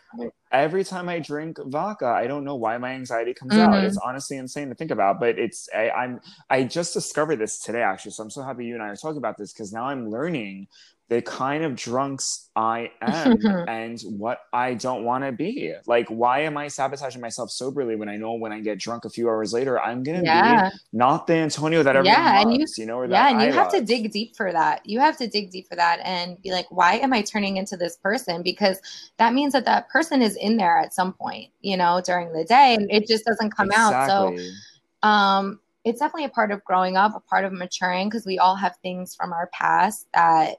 every 0.51 0.83
time 0.83 1.09
I 1.09 1.17
drink 1.19 1.57
vodka, 1.65 2.05
I 2.05 2.27
don't 2.27 2.43
know 2.43 2.55
why 2.55 2.77
my 2.77 2.91
anxiety 2.91 3.33
comes 3.33 3.53
mm-hmm. 3.53 3.73
out. 3.73 3.83
It's 3.83 3.97
honestly 3.97 4.37
insane 4.37 4.69
to 4.69 4.75
think 4.75 4.91
about, 4.91 5.19
but 5.19 5.39
it's 5.39 5.67
I, 5.73 5.89
I'm 5.89 6.19
I 6.47 6.63
just 6.63 6.93
discovered 6.93 7.37
this 7.37 7.57
today 7.57 7.81
actually, 7.81 8.11
so 8.11 8.21
I'm 8.21 8.29
so 8.29 8.43
happy 8.43 8.65
you 8.65 8.75
and 8.75 8.83
I 8.83 8.89
are 8.89 8.95
talking 8.95 9.17
about 9.17 9.39
this 9.39 9.51
because 9.51 9.73
now 9.73 9.85
I'm 9.85 10.11
learning 10.11 10.67
the 11.07 11.21
kind 11.21 11.63
of 11.63 11.75
drunks 11.75 12.49
I 12.55 12.91
am 12.99 13.37
and 13.67 14.01
what 14.01 14.39
I 14.51 14.73
don't 14.73 15.03
want 15.03 15.23
to 15.23 15.31
be. 15.31 15.73
Like, 15.85 16.07
why 16.09 16.39
am 16.39 16.57
I 16.57 16.67
sabotaging 16.67 17.21
myself 17.21 17.51
soberly 17.51 17.95
when 17.95 18.09
I 18.09 18.17
know 18.17 18.33
when 18.33 18.51
I 18.51 18.59
get 18.59 18.79
drunk 18.79 19.05
a 19.05 19.09
few 19.09 19.29
hours 19.29 19.53
later, 19.53 19.79
I'm 19.79 20.01
gonna 20.01 20.23
yeah. 20.23 20.69
be 20.69 20.77
not 20.93 21.27
the 21.27 21.35
Antonio 21.35 21.83
that 21.83 21.95
everyone 21.95 22.19
yeah, 22.19 22.39
loves, 22.39 22.45
and 22.45 22.59
you, 22.59 22.65
you 22.77 22.85
know, 22.87 23.03
yeah, 23.03 23.29
and 23.29 23.39
you 23.39 23.47
I 23.47 23.51
have 23.51 23.71
love. 23.71 23.73
to 23.73 23.81
dig 23.81 24.11
deep 24.11 24.35
for 24.35 24.51
that. 24.51 24.81
You 24.85 24.99
have 24.99 25.17
to 25.17 25.27
dig 25.27 25.51
deep 25.51 25.67
for 25.67 25.75
that 25.75 25.99
and 26.03 26.41
be 26.41 26.51
like, 26.51 26.65
why 26.69 26.95
am 26.95 27.13
I 27.13 27.21
turning 27.21 27.57
into 27.57 27.77
this 27.77 27.97
person? 27.97 28.41
Because 28.41 28.79
that 29.17 29.33
means 29.33 29.53
that 29.53 29.65
that 29.65 29.89
person 29.89 30.23
is 30.23 30.35
in 30.37 30.57
there 30.57 30.79
at 30.79 30.93
some 30.93 31.13
point, 31.13 31.51
you 31.61 31.77
know, 31.77 32.01
during 32.03 32.33
the 32.33 32.45
day, 32.45 32.73
and 32.73 32.89
it 32.89 33.07
just 33.07 33.25
doesn't 33.25 33.55
come 33.55 33.67
exactly. 33.67 34.13
out. 34.13 34.39
So, 34.39 35.07
um, 35.07 35.59
it's 35.83 35.99
definitely 35.99 36.25
a 36.25 36.29
part 36.29 36.49
of 36.49 36.63
growing 36.63 36.97
up, 36.97 37.15
a 37.15 37.19
part 37.19 37.45
of 37.45 37.53
maturing, 37.53 38.09
because 38.09 38.25
we 38.25 38.39
all 38.39 38.55
have 38.55 38.75
things 38.81 39.13
from 39.13 39.31
our 39.31 39.47
past 39.53 40.07
that 40.15 40.57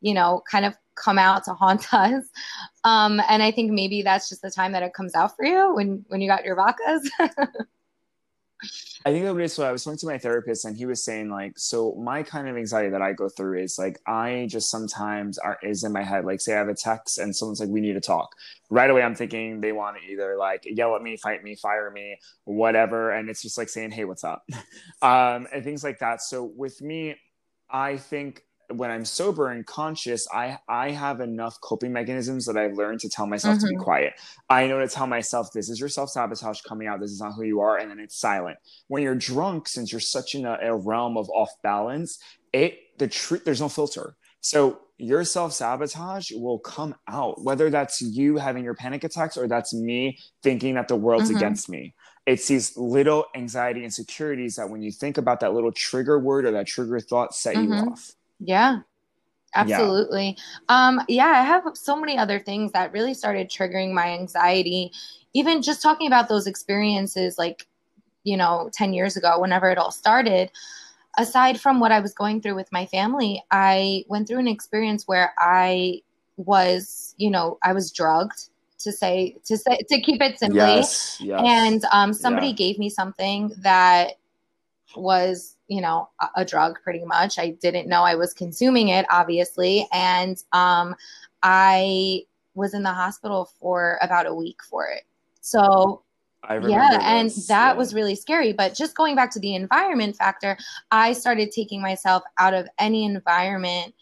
you 0.00 0.14
know, 0.14 0.42
kind 0.50 0.64
of 0.64 0.74
come 0.94 1.18
out 1.18 1.44
to 1.44 1.54
haunt 1.54 1.86
us. 1.92 2.24
Um, 2.84 3.20
and 3.28 3.42
I 3.42 3.50
think 3.50 3.72
maybe 3.72 4.02
that's 4.02 4.28
just 4.28 4.42
the 4.42 4.50
time 4.50 4.72
that 4.72 4.82
it 4.82 4.94
comes 4.94 5.14
out 5.14 5.36
for 5.36 5.44
you 5.44 5.74
when 5.74 6.04
when 6.08 6.20
you 6.20 6.28
got 6.28 6.44
your 6.44 6.56
vacas. 6.56 7.08
I 9.06 9.12
think 9.12 9.24
that 9.24 9.38
is 9.38 9.56
what 9.56 9.68
I 9.68 9.72
was 9.72 9.84
talking 9.84 9.98
to 9.98 10.06
my 10.06 10.18
therapist, 10.18 10.64
and 10.64 10.76
he 10.76 10.84
was 10.84 11.04
saying 11.04 11.30
like, 11.30 11.56
so 11.56 11.94
my 11.94 12.24
kind 12.24 12.48
of 12.48 12.56
anxiety 12.56 12.90
that 12.90 13.00
I 13.00 13.12
go 13.12 13.28
through 13.28 13.60
is 13.62 13.78
like 13.78 14.00
I 14.06 14.48
just 14.50 14.70
sometimes 14.70 15.38
are 15.38 15.58
is 15.62 15.84
in 15.84 15.92
my 15.92 16.02
head. 16.02 16.24
Like, 16.24 16.40
say 16.40 16.54
I 16.54 16.58
have 16.58 16.68
a 16.68 16.74
text 16.74 17.18
and 17.18 17.34
someone's 17.34 17.60
like, 17.60 17.68
"We 17.68 17.80
need 17.80 17.92
to 17.92 18.00
talk." 18.00 18.34
Right 18.68 18.90
away, 18.90 19.02
I'm 19.02 19.14
thinking 19.14 19.60
they 19.60 19.72
want 19.72 19.96
to 19.98 20.12
either 20.12 20.36
like 20.36 20.64
yell 20.64 20.96
at 20.96 21.02
me, 21.02 21.16
fight 21.16 21.44
me, 21.44 21.54
fire 21.54 21.90
me, 21.90 22.18
whatever, 22.44 23.12
and 23.12 23.30
it's 23.30 23.42
just 23.42 23.56
like 23.56 23.68
saying, 23.68 23.92
"Hey, 23.92 24.04
what's 24.04 24.24
up?" 24.24 24.44
um, 25.02 25.46
and 25.52 25.62
things 25.62 25.84
like 25.84 26.00
that. 26.00 26.20
So 26.20 26.44
with 26.44 26.82
me, 26.82 27.14
I 27.70 27.96
think 27.96 28.42
when 28.70 28.90
I'm 28.90 29.04
sober 29.04 29.48
and 29.48 29.64
conscious, 29.66 30.28
I 30.32 30.58
I 30.68 30.90
have 30.90 31.20
enough 31.20 31.60
coping 31.60 31.92
mechanisms 31.92 32.46
that 32.46 32.56
I've 32.56 32.74
learned 32.74 33.00
to 33.00 33.08
tell 33.08 33.26
myself 33.26 33.56
mm-hmm. 33.56 33.66
to 33.66 33.68
be 33.68 33.74
mm-hmm. 33.76 33.84
quiet. 33.84 34.12
I 34.50 34.66
know 34.66 34.78
to 34.80 34.88
tell 34.88 35.06
myself 35.06 35.52
this 35.52 35.68
is 35.68 35.80
your 35.80 35.88
self 35.88 36.10
sabotage 36.10 36.60
coming 36.62 36.88
out. 36.88 37.00
This 37.00 37.10
is 37.10 37.20
not 37.20 37.34
who 37.34 37.44
you 37.44 37.60
are, 37.60 37.78
and 37.78 37.90
then 37.90 37.98
it's 37.98 38.16
silent. 38.16 38.58
When 38.88 39.02
you're 39.02 39.14
drunk, 39.14 39.68
since 39.68 39.92
you're 39.92 40.00
such 40.00 40.34
in 40.34 40.44
a, 40.44 40.58
a 40.62 40.76
realm 40.76 41.16
of 41.16 41.30
off 41.30 41.50
balance, 41.62 42.18
it 42.52 42.78
the 42.98 43.08
truth 43.08 43.44
there's 43.44 43.60
no 43.60 43.68
filter. 43.68 44.16
So 44.40 44.80
your 44.98 45.24
self 45.24 45.52
sabotage 45.52 46.32
will 46.32 46.58
come 46.58 46.94
out, 47.08 47.42
whether 47.42 47.70
that's 47.70 48.02
you 48.02 48.36
having 48.36 48.64
your 48.64 48.74
panic 48.74 49.04
attacks 49.04 49.36
or 49.36 49.48
that's 49.48 49.72
me 49.72 50.18
thinking 50.42 50.74
that 50.74 50.88
the 50.88 50.96
world's 50.96 51.28
mm-hmm. 51.28 51.36
against 51.36 51.68
me. 51.68 51.94
It's 52.26 52.46
these 52.46 52.76
little 52.76 53.24
anxiety 53.34 53.84
insecurities 53.84 54.56
that 54.56 54.68
when 54.68 54.82
you 54.82 54.92
think 54.92 55.16
about 55.16 55.40
that 55.40 55.54
little 55.54 55.72
trigger 55.72 56.18
word 56.18 56.44
or 56.44 56.50
that 56.50 56.66
trigger 56.66 57.00
thought 57.00 57.34
set 57.34 57.56
mm-hmm. 57.56 57.72
you 57.72 57.90
off. 57.90 58.12
Yeah. 58.40 58.80
Absolutely. 59.54 60.36
Yeah. 60.68 60.88
Um, 60.88 61.00
yeah, 61.08 61.26
I 61.26 61.42
have 61.42 61.64
so 61.74 61.96
many 61.96 62.18
other 62.18 62.38
things 62.38 62.72
that 62.72 62.92
really 62.92 63.14
started 63.14 63.50
triggering 63.50 63.92
my 63.92 64.12
anxiety. 64.12 64.92
Even 65.32 65.62
just 65.62 65.82
talking 65.82 66.06
about 66.06 66.28
those 66.28 66.46
experiences, 66.46 67.38
like, 67.38 67.66
you 68.24 68.36
know, 68.36 68.70
10 68.74 68.92
years 68.92 69.16
ago, 69.16 69.40
whenever 69.40 69.70
it 69.70 69.78
all 69.78 69.90
started, 69.90 70.50
aside 71.16 71.60
from 71.60 71.80
what 71.80 71.92
I 71.92 72.00
was 72.00 72.14
going 72.14 72.40
through 72.40 72.54
with 72.54 72.70
my 72.72 72.86
family, 72.86 73.42
I 73.50 74.04
went 74.08 74.28
through 74.28 74.38
an 74.38 74.48
experience 74.48 75.08
where 75.08 75.32
I 75.38 76.02
was, 76.36 77.14
you 77.18 77.30
know, 77.30 77.58
I 77.62 77.72
was 77.72 77.90
drugged 77.90 78.50
to 78.78 78.92
say 78.92 79.36
to 79.44 79.56
say 79.56 79.78
to 79.88 80.00
keep 80.00 80.22
it 80.22 80.38
simply. 80.38 80.58
Yes, 80.58 81.18
yes. 81.20 81.40
And 81.44 81.84
um, 81.92 82.12
somebody 82.12 82.48
yeah. 82.48 82.54
gave 82.54 82.78
me 82.78 82.88
something 82.88 83.52
that 83.58 84.12
was, 84.96 85.56
you 85.68 85.80
know, 85.80 86.08
a, 86.20 86.28
a, 86.36 86.44
drug 86.44 86.78
pretty 86.82 87.04
much. 87.04 87.38
I 87.38 87.50
didn't 87.50 87.88
know 87.88 88.02
I 88.02 88.14
was 88.14 88.32
consuming 88.32 88.88
it, 88.88 89.06
obviously, 89.10 89.86
and 89.92 90.42
um, 90.52 90.96
I 91.42 92.22
was 92.54 92.74
in 92.74 92.82
the 92.82 92.92
hospital 92.92 93.50
for 93.60 93.98
about 94.02 94.26
a 94.26 94.34
week 94.34 94.62
for 94.62 94.86
it. 94.88 95.02
So 95.40 96.02
yeah, 96.50 96.98
and 97.02 97.30
that 97.30 97.48
yeah. 97.48 97.72
was 97.72 97.94
really 97.94 98.14
scary. 98.14 98.52
But 98.52 98.74
just 98.74 98.96
going 98.96 99.14
back 99.14 99.30
to 99.32 99.40
the 99.40 99.54
environment 99.54 100.16
factor, 100.16 100.56
I 100.90 101.12
started 101.12 101.52
taking 101.52 101.82
myself 101.82 102.22
out 102.38 102.54
of 102.54 102.68
any 102.78 103.04
environment 103.04 103.94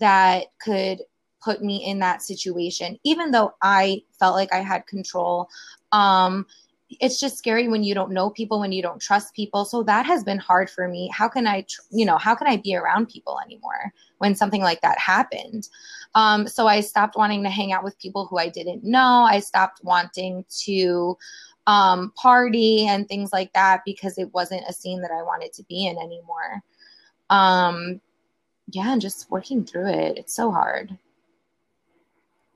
that 0.00 0.46
could 0.60 1.00
put 1.42 1.62
me 1.62 1.84
in 1.84 1.98
that 2.00 2.22
situation, 2.22 2.98
even 3.04 3.30
though 3.30 3.54
I 3.62 4.02
felt 4.18 4.34
like 4.34 4.52
I 4.52 4.60
had 4.60 4.86
control. 4.86 5.48
Um, 5.92 6.46
it's 6.90 7.18
just 7.18 7.38
scary 7.38 7.68
when 7.68 7.82
you 7.82 7.94
don't 7.94 8.12
know 8.12 8.30
people, 8.30 8.60
when 8.60 8.72
you 8.72 8.82
don't 8.82 9.00
trust 9.00 9.34
people. 9.34 9.64
So 9.64 9.82
that 9.84 10.06
has 10.06 10.22
been 10.22 10.38
hard 10.38 10.68
for 10.70 10.88
me. 10.88 11.10
How 11.12 11.28
can 11.28 11.46
I, 11.46 11.62
tr- 11.62 11.80
you 11.90 12.04
know, 12.04 12.18
how 12.18 12.34
can 12.34 12.46
I 12.46 12.56
be 12.56 12.76
around 12.76 13.08
people 13.08 13.40
anymore 13.44 13.92
when 14.18 14.34
something 14.34 14.62
like 14.62 14.80
that 14.82 14.98
happened? 14.98 15.68
Um, 16.14 16.46
so 16.46 16.66
I 16.66 16.80
stopped 16.80 17.16
wanting 17.16 17.42
to 17.42 17.50
hang 17.50 17.72
out 17.72 17.84
with 17.84 17.98
people 17.98 18.26
who 18.26 18.38
I 18.38 18.48
didn't 18.48 18.84
know. 18.84 19.26
I 19.28 19.40
stopped 19.40 19.80
wanting 19.82 20.44
to 20.64 21.16
um, 21.66 22.12
party 22.16 22.86
and 22.86 23.08
things 23.08 23.32
like 23.32 23.52
that 23.54 23.82
because 23.84 24.18
it 24.18 24.32
wasn't 24.34 24.68
a 24.68 24.72
scene 24.72 25.00
that 25.02 25.10
I 25.10 25.22
wanted 25.22 25.52
to 25.54 25.64
be 25.64 25.86
in 25.86 25.96
anymore. 25.98 26.62
Um, 27.30 28.00
yeah, 28.68 28.92
and 28.92 29.00
just 29.00 29.30
working 29.30 29.64
through 29.64 29.88
it. 29.88 30.18
It's 30.18 30.34
so 30.34 30.50
hard. 30.50 30.96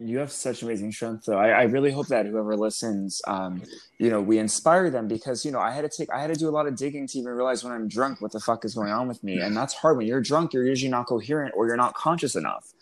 You 0.01 0.19
have 0.19 0.31
such 0.31 0.63
amazing 0.63 0.93
strength, 0.93 1.25
though. 1.27 1.39
I, 1.39 1.49
I 1.49 1.63
really 1.63 1.91
hope 1.91 2.07
that 2.09 2.25
whoever 2.25 2.57
listens, 2.57 3.21
um, 3.27 3.63
you 3.99 4.11
know, 4.11 4.21
we 4.21 4.39
inspire 4.39 4.91
them 4.91 5.09
because 5.09 5.45
you 5.45 5.51
know 5.51 5.59
I 5.59 5.73
had 5.73 5.83
to 5.83 5.89
take, 5.89 6.09
I 6.11 6.21
had 6.21 6.33
to 6.33 6.39
do 6.39 6.49
a 6.49 6.53
lot 6.53 6.69
of 6.69 6.77
digging 6.77 7.09
to 7.09 7.19
even 7.19 7.33
realize 7.33 7.65
when 7.65 7.73
I'm 7.73 7.89
drunk 7.89 8.21
what 8.21 8.31
the 8.31 8.39
fuck 8.39 8.65
is 8.65 8.77
going 8.77 8.93
on 8.93 9.09
with 9.09 9.25
me, 9.25 9.41
and 9.41 9.57
that's 9.57 9.75
hard. 9.75 9.97
When 9.97 10.07
you're 10.07 10.21
drunk, 10.21 10.53
you're 10.53 10.65
usually 10.65 10.91
not 10.91 11.07
coherent 11.07 11.55
or 11.57 11.67
you're 11.67 11.77
not 11.77 11.95
conscious 11.95 12.37
enough. 12.37 12.73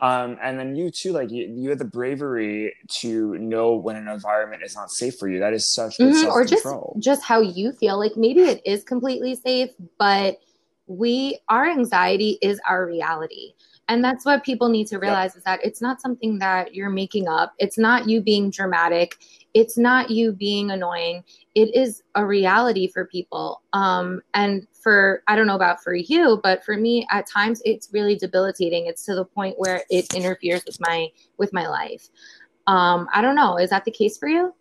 Um, 0.00 0.38
and 0.40 0.58
then 0.58 0.76
you 0.76 0.90
too, 0.90 1.12
like 1.12 1.30
you, 1.30 1.52
you 1.54 1.68
have 1.70 1.78
the 1.78 1.84
bravery 1.84 2.74
to 3.00 3.36
know 3.38 3.74
when 3.74 3.96
an 3.96 4.08
environment 4.08 4.62
is 4.64 4.74
not 4.74 4.90
safe 4.90 5.16
for 5.18 5.28
you. 5.28 5.40
That 5.40 5.52
is 5.52 5.68
such 5.68 5.98
good 5.98 6.14
mm-hmm. 6.14 6.30
or 6.30 6.44
just 6.44 6.66
just 6.98 7.22
how 7.22 7.40
you 7.40 7.72
feel. 7.72 7.98
Like 7.98 8.12
maybe 8.16 8.40
it 8.40 8.62
is 8.64 8.82
completely 8.82 9.34
safe, 9.34 9.70
but 9.98 10.40
we 10.86 11.38
our 11.48 11.66
anxiety 11.68 12.38
is 12.40 12.60
our 12.66 12.86
reality. 12.86 13.52
And 13.90 14.04
that's 14.04 14.24
what 14.24 14.44
people 14.44 14.68
need 14.68 14.86
to 14.86 14.98
realize 14.98 15.32
yep. 15.32 15.38
is 15.38 15.44
that 15.44 15.60
it's 15.64 15.82
not 15.82 16.00
something 16.00 16.38
that 16.38 16.76
you're 16.76 16.90
making 16.90 17.26
up. 17.26 17.54
It's 17.58 17.76
not 17.76 18.08
you 18.08 18.20
being 18.20 18.48
dramatic. 18.48 19.16
It's 19.52 19.76
not 19.76 20.10
you 20.10 20.30
being 20.30 20.70
annoying. 20.70 21.24
It 21.56 21.74
is 21.74 22.04
a 22.14 22.24
reality 22.24 22.86
for 22.86 23.06
people. 23.06 23.62
Um, 23.72 24.22
and 24.32 24.68
for, 24.80 25.24
I 25.26 25.34
don't 25.34 25.48
know 25.48 25.56
about 25.56 25.82
for 25.82 25.92
you, 25.92 26.38
but 26.44 26.64
for 26.64 26.76
me, 26.76 27.04
at 27.10 27.26
times 27.26 27.60
it's 27.64 27.88
really 27.92 28.14
debilitating. 28.14 28.86
It's 28.86 29.04
to 29.06 29.16
the 29.16 29.24
point 29.24 29.56
where 29.58 29.82
it 29.90 30.14
interferes 30.14 30.64
with 30.64 30.78
my, 30.80 31.08
with 31.36 31.52
my 31.52 31.66
life. 31.66 32.10
Um, 32.68 33.08
I 33.12 33.20
don't 33.20 33.34
know. 33.34 33.58
Is 33.58 33.70
that 33.70 33.84
the 33.84 33.90
case 33.90 34.16
for 34.16 34.28
you? 34.28 34.54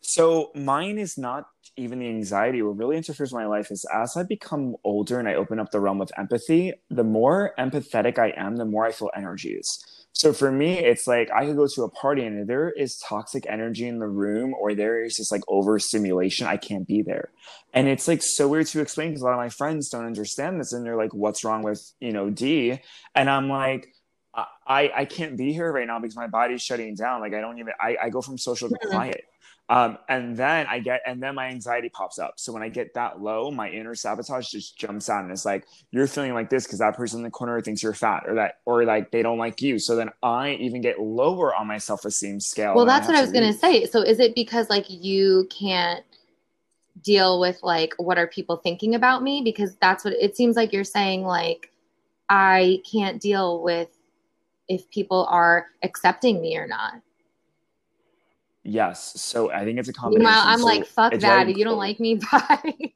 So 0.00 0.50
mine 0.54 0.98
is 0.98 1.16
not 1.18 1.46
even 1.76 2.00
the 2.00 2.08
anxiety. 2.08 2.62
What 2.62 2.76
really 2.76 2.96
interferes 2.96 3.32
with 3.32 3.40
my 3.40 3.46
life 3.46 3.70
is 3.70 3.86
as 3.92 4.16
I 4.16 4.22
become 4.22 4.76
older 4.84 5.18
and 5.18 5.28
I 5.28 5.34
open 5.34 5.58
up 5.58 5.70
the 5.70 5.80
realm 5.80 6.00
of 6.00 6.10
empathy, 6.18 6.72
the 6.90 7.04
more 7.04 7.54
empathetic 7.58 8.18
I 8.18 8.32
am, 8.36 8.56
the 8.56 8.64
more 8.64 8.86
I 8.86 8.92
feel 8.92 9.10
energies. 9.16 9.84
So 10.12 10.32
for 10.32 10.50
me, 10.50 10.78
it's 10.78 11.06
like 11.06 11.30
I 11.30 11.46
could 11.46 11.56
go 11.56 11.66
to 11.66 11.82
a 11.84 11.90
party 11.90 12.24
and 12.24 12.46
there 12.46 12.70
is 12.70 12.98
toxic 12.98 13.46
energy 13.48 13.86
in 13.86 14.00
the 14.00 14.08
room 14.08 14.52
or 14.52 14.74
there 14.74 15.02
is 15.02 15.16
just 15.16 15.32
like 15.32 15.42
overstimulation, 15.48 16.46
I 16.46 16.56
can't 16.56 16.86
be 16.86 17.02
there. 17.02 17.30
And 17.72 17.88
it's 17.88 18.08
like 18.08 18.22
so 18.22 18.48
weird 18.48 18.66
to 18.66 18.80
explain 18.80 19.10
because 19.10 19.22
a 19.22 19.24
lot 19.24 19.32
of 19.32 19.38
my 19.38 19.48
friends 19.48 19.88
don't 19.88 20.04
understand 20.04 20.60
this 20.60 20.72
and 20.72 20.84
they're 20.84 20.96
like, 20.96 21.14
what's 21.14 21.44
wrong 21.44 21.62
with, 21.62 21.80
you 22.00 22.12
know, 22.12 22.28
D? 22.28 22.80
And 23.14 23.30
I'm 23.30 23.48
like, 23.48 23.94
I, 24.34 24.90
I 24.94 25.04
can't 25.04 25.36
be 25.36 25.52
here 25.52 25.72
right 25.72 25.86
now 25.86 25.98
because 25.98 26.16
my 26.16 26.28
body's 26.28 26.62
shutting 26.62 26.94
down. 26.94 27.20
Like 27.20 27.34
I 27.34 27.40
don't 27.40 27.58
even 27.58 27.72
I, 27.80 27.96
I 28.04 28.10
go 28.10 28.20
from 28.20 28.38
social 28.38 28.68
to 28.68 28.74
mm-hmm. 28.74 28.90
quiet. 28.90 29.24
Um, 29.70 29.98
and 30.08 30.36
then 30.36 30.66
I 30.66 30.80
get, 30.80 31.00
and 31.06 31.22
then 31.22 31.36
my 31.36 31.46
anxiety 31.46 31.90
pops 31.90 32.18
up. 32.18 32.34
So 32.38 32.52
when 32.52 32.60
I 32.60 32.68
get 32.68 32.92
that 32.94 33.22
low, 33.22 33.52
my 33.52 33.70
inner 33.70 33.94
sabotage 33.94 34.48
just 34.48 34.76
jumps 34.76 35.08
out 35.08 35.22
and 35.22 35.30
it's 35.30 35.44
like, 35.44 35.64
you're 35.92 36.08
feeling 36.08 36.34
like 36.34 36.50
this 36.50 36.66
because 36.66 36.80
that 36.80 36.96
person 36.96 37.20
in 37.20 37.22
the 37.22 37.30
corner 37.30 37.60
thinks 37.60 37.80
you're 37.80 37.94
fat 37.94 38.24
or 38.26 38.34
that, 38.34 38.56
or 38.66 38.84
like 38.84 39.12
they 39.12 39.22
don't 39.22 39.38
like 39.38 39.62
you. 39.62 39.78
So 39.78 39.94
then 39.94 40.10
I 40.24 40.54
even 40.54 40.80
get 40.80 40.98
lower 40.98 41.54
on 41.54 41.68
my 41.68 41.78
self 41.78 42.04
esteem 42.04 42.40
scale. 42.40 42.74
Well, 42.74 42.84
that's 42.84 43.06
I 43.08 43.12
what 43.12 43.18
I 43.18 43.20
was 43.20 43.30
going 43.30 43.46
to 43.46 43.56
say. 43.56 43.86
So 43.86 44.02
is 44.02 44.18
it 44.18 44.34
because 44.34 44.68
like 44.68 44.86
you 44.88 45.46
can't 45.56 46.04
deal 47.00 47.38
with 47.38 47.60
like, 47.62 47.94
what 47.98 48.18
are 48.18 48.26
people 48.26 48.56
thinking 48.56 48.96
about 48.96 49.22
me? 49.22 49.40
Because 49.40 49.76
that's 49.76 50.04
what 50.04 50.14
it 50.14 50.36
seems 50.36 50.56
like 50.56 50.72
you're 50.72 50.82
saying, 50.82 51.22
like, 51.22 51.70
I 52.28 52.82
can't 52.90 53.20
deal 53.20 53.62
with 53.62 53.88
if 54.68 54.90
people 54.90 55.26
are 55.30 55.66
accepting 55.84 56.40
me 56.42 56.56
or 56.56 56.66
not. 56.66 56.94
Yes. 58.62 59.20
So 59.20 59.50
I 59.50 59.64
think 59.64 59.78
it's 59.78 59.88
a 59.88 59.92
combination. 59.92 60.24
Well, 60.24 60.42
I'm 60.44 60.58
so 60.58 60.64
like, 60.64 60.86
fuck 60.86 61.14
that. 61.14 61.56
You 61.56 61.64
don't 61.64 61.78
like 61.78 61.98
me. 61.98 62.14
Bye. 62.32 62.92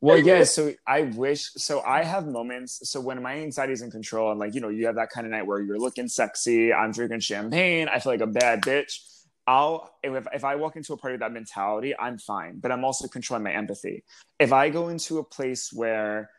well, 0.00 0.18
yeah. 0.18 0.44
So 0.44 0.74
I 0.86 1.02
wish. 1.02 1.50
So 1.56 1.80
I 1.80 2.02
have 2.02 2.26
moments. 2.26 2.90
So 2.90 3.00
when 3.00 3.22
my 3.22 3.36
anxiety 3.36 3.72
is 3.72 3.82
in 3.82 3.90
control, 3.90 4.30
and 4.30 4.38
like 4.38 4.54
you 4.54 4.60
know, 4.60 4.68
you 4.68 4.86
have 4.86 4.96
that 4.96 5.10
kind 5.10 5.26
of 5.26 5.32
night 5.32 5.46
where 5.46 5.60
you're 5.60 5.78
looking 5.78 6.08
sexy. 6.08 6.72
I'm 6.72 6.92
drinking 6.92 7.20
champagne. 7.20 7.88
I 7.88 7.98
feel 7.98 8.12
like 8.12 8.20
a 8.20 8.26
bad 8.26 8.62
bitch. 8.62 9.00
I'll 9.46 9.94
if, 10.02 10.26
if 10.34 10.44
I 10.44 10.56
walk 10.56 10.76
into 10.76 10.92
a 10.92 10.96
party 10.96 11.14
with 11.14 11.20
that 11.20 11.32
mentality, 11.32 11.94
I'm 11.98 12.18
fine. 12.18 12.58
But 12.58 12.72
I'm 12.72 12.84
also 12.84 13.08
controlling 13.08 13.44
my 13.44 13.52
empathy. 13.52 14.04
If 14.38 14.52
I 14.52 14.68
go 14.70 14.88
into 14.88 15.18
a 15.18 15.24
place 15.24 15.72
where 15.72 16.30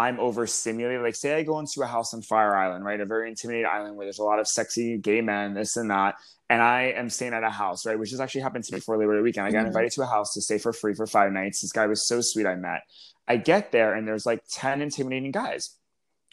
I'm 0.00 0.18
overstimulated. 0.18 1.02
Like, 1.02 1.14
say 1.14 1.34
I 1.34 1.42
go 1.42 1.58
into 1.58 1.82
a 1.82 1.86
house 1.86 2.14
on 2.14 2.22
Fire 2.22 2.56
Island, 2.56 2.86
right? 2.86 3.00
A 3.00 3.04
very 3.04 3.28
intimidating 3.28 3.66
island 3.66 3.96
where 3.96 4.06
there's 4.06 4.18
a 4.18 4.24
lot 4.24 4.38
of 4.38 4.48
sexy 4.48 4.96
gay 4.96 5.20
men, 5.20 5.52
this 5.52 5.76
and 5.76 5.90
that. 5.90 6.14
And 6.50 6.60
I 6.60 6.92
am 6.96 7.08
staying 7.08 7.32
at 7.32 7.44
a 7.44 7.48
house, 7.48 7.86
right? 7.86 7.98
Which 7.98 8.10
has 8.10 8.20
actually 8.20 8.42
happened 8.42 8.64
to 8.64 8.74
me 8.74 8.80
for 8.80 8.98
Labor 8.98 9.16
Day 9.16 9.22
weekend. 9.22 9.46
I 9.46 9.52
got 9.52 9.58
mm-hmm. 9.58 9.68
invited 9.68 9.92
to 9.92 10.02
a 10.02 10.06
house 10.06 10.34
to 10.34 10.42
stay 10.42 10.58
for 10.58 10.72
free 10.72 10.94
for 10.94 11.06
five 11.06 11.32
nights. 11.32 11.62
This 11.62 11.70
guy 11.70 11.86
was 11.86 12.06
so 12.06 12.20
sweet, 12.20 12.44
I 12.44 12.56
met. 12.56 12.82
I 13.28 13.36
get 13.36 13.70
there 13.70 13.94
and 13.94 14.06
there's 14.06 14.26
like 14.26 14.42
10 14.50 14.82
intimidating 14.82 15.30
guys. 15.30 15.76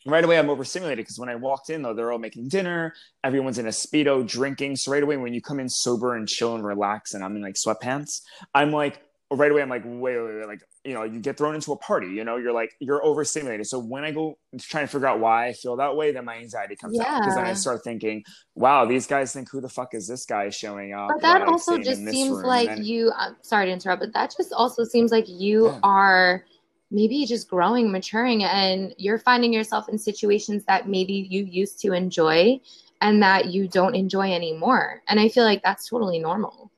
Right 0.07 0.23
away, 0.23 0.39
I'm 0.39 0.49
overstimulated 0.49 1.05
because 1.05 1.19
when 1.19 1.29
I 1.29 1.35
walked 1.35 1.69
in, 1.69 1.81
though, 1.81 1.93
they're 1.93 2.11
all 2.11 2.17
making 2.17 2.47
dinner. 2.47 2.95
Everyone's 3.23 3.59
in 3.59 3.67
a 3.67 3.71
Speedo 3.71 4.25
drinking. 4.25 4.77
So, 4.77 4.91
right 4.91 5.03
away, 5.03 5.17
when 5.17 5.33
you 5.33 5.41
come 5.41 5.59
in 5.59 5.67
sober 5.67 6.15
and 6.15 6.27
chill 6.27 6.55
and 6.55 6.65
relax, 6.65 7.13
and 7.13 7.23
I'm 7.23 7.35
in 7.35 7.41
like 7.41 7.55
sweatpants, 7.55 8.21
I'm 8.55 8.71
like, 8.71 9.01
right 9.31 9.51
away 9.51 9.61
I'm 9.61 9.69
like, 9.69 9.83
wait, 9.85 10.17
wait, 10.17 10.35
wait, 10.35 10.47
like, 10.47 10.61
you 10.85 10.93
know, 10.93 11.03
you 11.03 11.19
get 11.19 11.37
thrown 11.37 11.53
into 11.53 11.73
a 11.73 11.77
party, 11.77 12.07
you 12.07 12.23
know, 12.23 12.37
you're 12.37 12.53
like, 12.53 12.71
you're 12.79 13.03
overstimulated. 13.03 13.67
So 13.67 13.77
when 13.77 14.05
I 14.05 14.11
go 14.11 14.37
trying 14.59 14.85
to 14.85 14.91
figure 14.91 15.07
out 15.07 15.19
why 15.19 15.47
I 15.47 15.53
feel 15.53 15.75
that 15.77 15.95
way, 15.97 16.13
then 16.13 16.23
my 16.23 16.37
anxiety 16.37 16.77
comes 16.77 16.95
yeah. 16.97 17.15
out 17.15 17.21
because 17.21 17.35
then 17.35 17.45
I 17.45 17.53
start 17.53 17.83
thinking, 17.83 18.23
wow, 18.55 18.85
these 18.85 19.05
guys 19.05 19.33
think, 19.33 19.49
who 19.51 19.59
the 19.59 19.69
fuck 19.69 19.93
is 19.93 20.07
this 20.07 20.25
guy 20.25 20.49
showing 20.49 20.93
up? 20.93 21.09
But 21.09 21.21
that 21.21 21.41
also 21.41 21.77
just 21.77 22.05
seems 22.07 22.41
like 22.41 22.69
then, 22.69 22.85
you, 22.85 23.11
I'm 23.17 23.35
sorry 23.41 23.65
to 23.65 23.71
interrupt, 23.71 24.01
but 24.01 24.13
that 24.13 24.33
just 24.35 24.53
also 24.53 24.85
seems 24.85 25.11
like 25.11 25.25
you 25.27 25.67
yeah. 25.67 25.79
are 25.83 26.45
maybe 26.89 27.25
just 27.25 27.49
growing, 27.49 27.91
maturing, 27.91 28.45
and 28.45 28.93
you're 28.97 29.19
finding 29.19 29.51
yourself 29.51 29.89
in 29.89 29.97
situations 29.97 30.63
that 30.65 30.87
maybe 30.87 31.27
you 31.29 31.43
used 31.43 31.81
to 31.81 31.91
enjoy 31.91 32.57
and 33.01 33.21
that 33.21 33.47
you 33.47 33.67
don't 33.67 33.93
enjoy 33.93 34.31
anymore. 34.31 35.01
And 35.09 35.19
I 35.19 35.27
feel 35.27 35.43
like 35.43 35.61
that's 35.63 35.89
totally 35.89 36.17
normal 36.17 36.71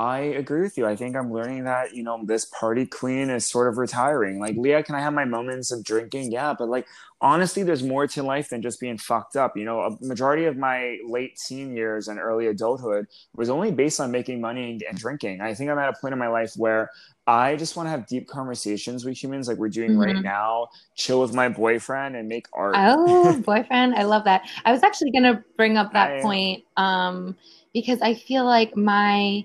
I 0.00 0.20
agree 0.20 0.62
with 0.62 0.78
you. 0.78 0.86
I 0.86 0.96
think 0.96 1.14
I'm 1.14 1.30
learning 1.30 1.64
that, 1.64 1.94
you 1.94 2.02
know, 2.02 2.24
this 2.24 2.46
party 2.46 2.86
queen 2.86 3.28
is 3.28 3.46
sort 3.46 3.68
of 3.68 3.76
retiring. 3.76 4.40
Like, 4.40 4.56
Leah, 4.56 4.82
can 4.82 4.94
I 4.94 5.00
have 5.00 5.12
my 5.12 5.26
moments 5.26 5.70
of 5.72 5.84
drinking? 5.84 6.32
Yeah, 6.32 6.54
but 6.58 6.70
like, 6.70 6.86
honestly, 7.20 7.64
there's 7.64 7.82
more 7.82 8.06
to 8.06 8.22
life 8.22 8.48
than 8.48 8.62
just 8.62 8.80
being 8.80 8.96
fucked 8.96 9.36
up. 9.36 9.58
You 9.58 9.66
know, 9.66 9.80
a 9.80 9.98
majority 10.02 10.46
of 10.46 10.56
my 10.56 10.96
late 11.06 11.38
teen 11.46 11.76
years 11.76 12.08
and 12.08 12.18
early 12.18 12.46
adulthood 12.46 13.08
was 13.36 13.50
only 13.50 13.72
based 13.72 14.00
on 14.00 14.10
making 14.10 14.40
money 14.40 14.70
and, 14.70 14.82
and 14.84 14.96
drinking. 14.96 15.42
I 15.42 15.52
think 15.52 15.68
I'm 15.68 15.78
at 15.78 15.90
a 15.90 16.00
point 16.00 16.14
in 16.14 16.18
my 16.18 16.28
life 16.28 16.54
where 16.56 16.90
I 17.26 17.56
just 17.56 17.76
want 17.76 17.86
to 17.86 17.90
have 17.90 18.06
deep 18.06 18.26
conversations 18.26 19.04
with 19.04 19.22
humans 19.22 19.48
like 19.48 19.58
we're 19.58 19.68
doing 19.68 19.90
mm-hmm. 19.90 20.00
right 20.00 20.22
now, 20.22 20.68
chill 20.94 21.20
with 21.20 21.34
my 21.34 21.50
boyfriend 21.50 22.16
and 22.16 22.26
make 22.26 22.46
art. 22.54 22.74
Oh, 22.74 23.38
boyfriend. 23.44 23.96
I 23.96 24.04
love 24.04 24.24
that. 24.24 24.48
I 24.64 24.72
was 24.72 24.82
actually 24.82 25.10
going 25.10 25.24
to 25.24 25.44
bring 25.58 25.76
up 25.76 25.92
that 25.92 26.10
I, 26.10 26.22
point 26.22 26.64
um, 26.78 27.36
because 27.74 28.00
I 28.00 28.14
feel 28.14 28.46
like 28.46 28.78
my 28.78 29.44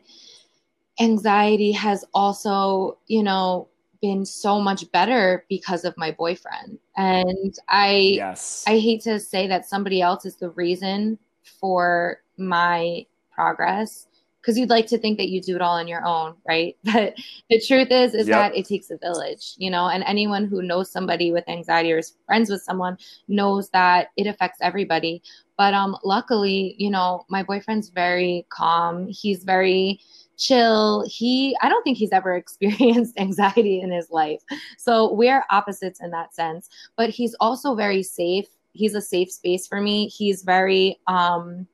anxiety 0.99 1.71
has 1.71 2.05
also, 2.13 2.97
you 3.07 3.23
know, 3.23 3.67
been 4.01 4.25
so 4.25 4.59
much 4.59 4.89
better 4.91 5.45
because 5.49 5.83
of 5.83 5.95
my 5.97 6.11
boyfriend. 6.11 6.77
And 6.95 7.57
I 7.69 7.95
yes. 8.15 8.63
I 8.67 8.77
hate 8.77 9.01
to 9.03 9.19
say 9.19 9.47
that 9.47 9.65
somebody 9.65 10.01
else 10.01 10.25
is 10.25 10.35
the 10.35 10.49
reason 10.51 11.17
for 11.59 12.21
my 12.37 13.05
progress 13.31 14.07
because 14.45 14.59
you'd 14.59 14.69
like 14.69 14.85
to 14.85 14.99
think 14.99 15.17
that 15.17 15.29
you 15.29 15.41
do 15.41 15.55
it 15.55 15.61
all 15.61 15.79
on 15.79 15.87
your 15.87 16.05
own, 16.05 16.35
right? 16.47 16.77
But 16.83 17.15
the 17.49 17.59
truth 17.59 17.87
is 17.89 18.13
is 18.13 18.27
yep. 18.27 18.51
that 18.51 18.55
it 18.55 18.67
takes 18.67 18.91
a 18.91 18.97
village, 18.97 19.55
you 19.57 19.71
know, 19.71 19.87
and 19.87 20.03
anyone 20.03 20.45
who 20.45 20.61
knows 20.61 20.91
somebody 20.91 21.31
with 21.31 21.49
anxiety 21.49 21.91
or 21.91 21.97
is 21.97 22.13
friends 22.27 22.49
with 22.51 22.61
someone 22.61 22.97
knows 23.27 23.69
that 23.69 24.09
it 24.17 24.27
affects 24.27 24.59
everybody. 24.61 25.23
But 25.57 25.73
um 25.73 25.97
luckily, 26.03 26.75
you 26.77 26.91
know, 26.91 27.25
my 27.27 27.41
boyfriend's 27.41 27.89
very 27.89 28.45
calm. 28.49 29.07
He's 29.07 29.43
very 29.43 29.99
chill. 30.37 31.05
He, 31.07 31.55
I 31.61 31.69
don't 31.69 31.83
think 31.83 31.97
he's 31.97 32.11
ever 32.11 32.35
experienced 32.35 33.17
anxiety 33.17 33.81
in 33.81 33.91
his 33.91 34.09
life. 34.09 34.41
So 34.77 35.13
we're 35.13 35.43
opposites 35.49 36.01
in 36.01 36.11
that 36.11 36.35
sense, 36.35 36.69
but 36.95 37.09
he's 37.09 37.35
also 37.39 37.75
very 37.75 38.03
safe. 38.03 38.47
He's 38.73 38.95
a 38.95 39.01
safe 39.01 39.31
space 39.31 39.67
for 39.67 39.79
me. 39.79 40.07
He's 40.07 40.43
very 40.43 40.99
um, 41.07 41.67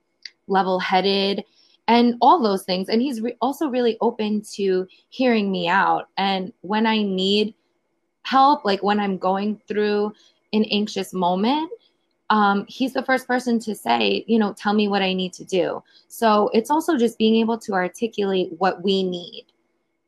level 0.48 0.80
headed 0.80 1.44
and 1.88 2.16
all 2.22 2.42
those 2.42 2.64
things. 2.64 2.90
And 2.90 3.02
he's 3.02 3.22
re- 3.22 3.36
also 3.42 3.68
really 3.68 3.98
open 4.02 4.42
to 4.54 4.88
hearing 5.10 5.52
me 5.52 5.68
out. 5.68 6.10
And 6.18 6.54
when 6.62 6.86
I 6.86 7.02
need 7.02 7.56
help, 8.24 8.64
like 8.66 8.84
when 8.84 9.00
I'm 9.00 9.18
going 9.18 9.60
through 9.68 10.14
an 10.54 10.66
anxious 10.66 11.12
moment, 11.14 11.72
um, 12.32 12.66
he's 12.70 12.94
the 12.94 13.04
first 13.04 13.28
person 13.28 13.60
to 13.60 13.76
say, 13.76 14.24
you 14.26 14.40
know, 14.40 14.54
tell 14.54 14.74
me 14.74 14.88
what 14.88 15.02
I 15.02 15.12
need 15.12 15.34
to 15.34 15.44
do. 15.44 15.84
So 16.08 16.50
it's 16.54 16.72
also 16.72 16.98
just 16.98 17.18
being 17.18 17.36
able 17.36 17.58
to 17.60 17.74
articulate 17.74 18.54
what 18.58 18.82
we 18.82 19.04
need 19.04 19.48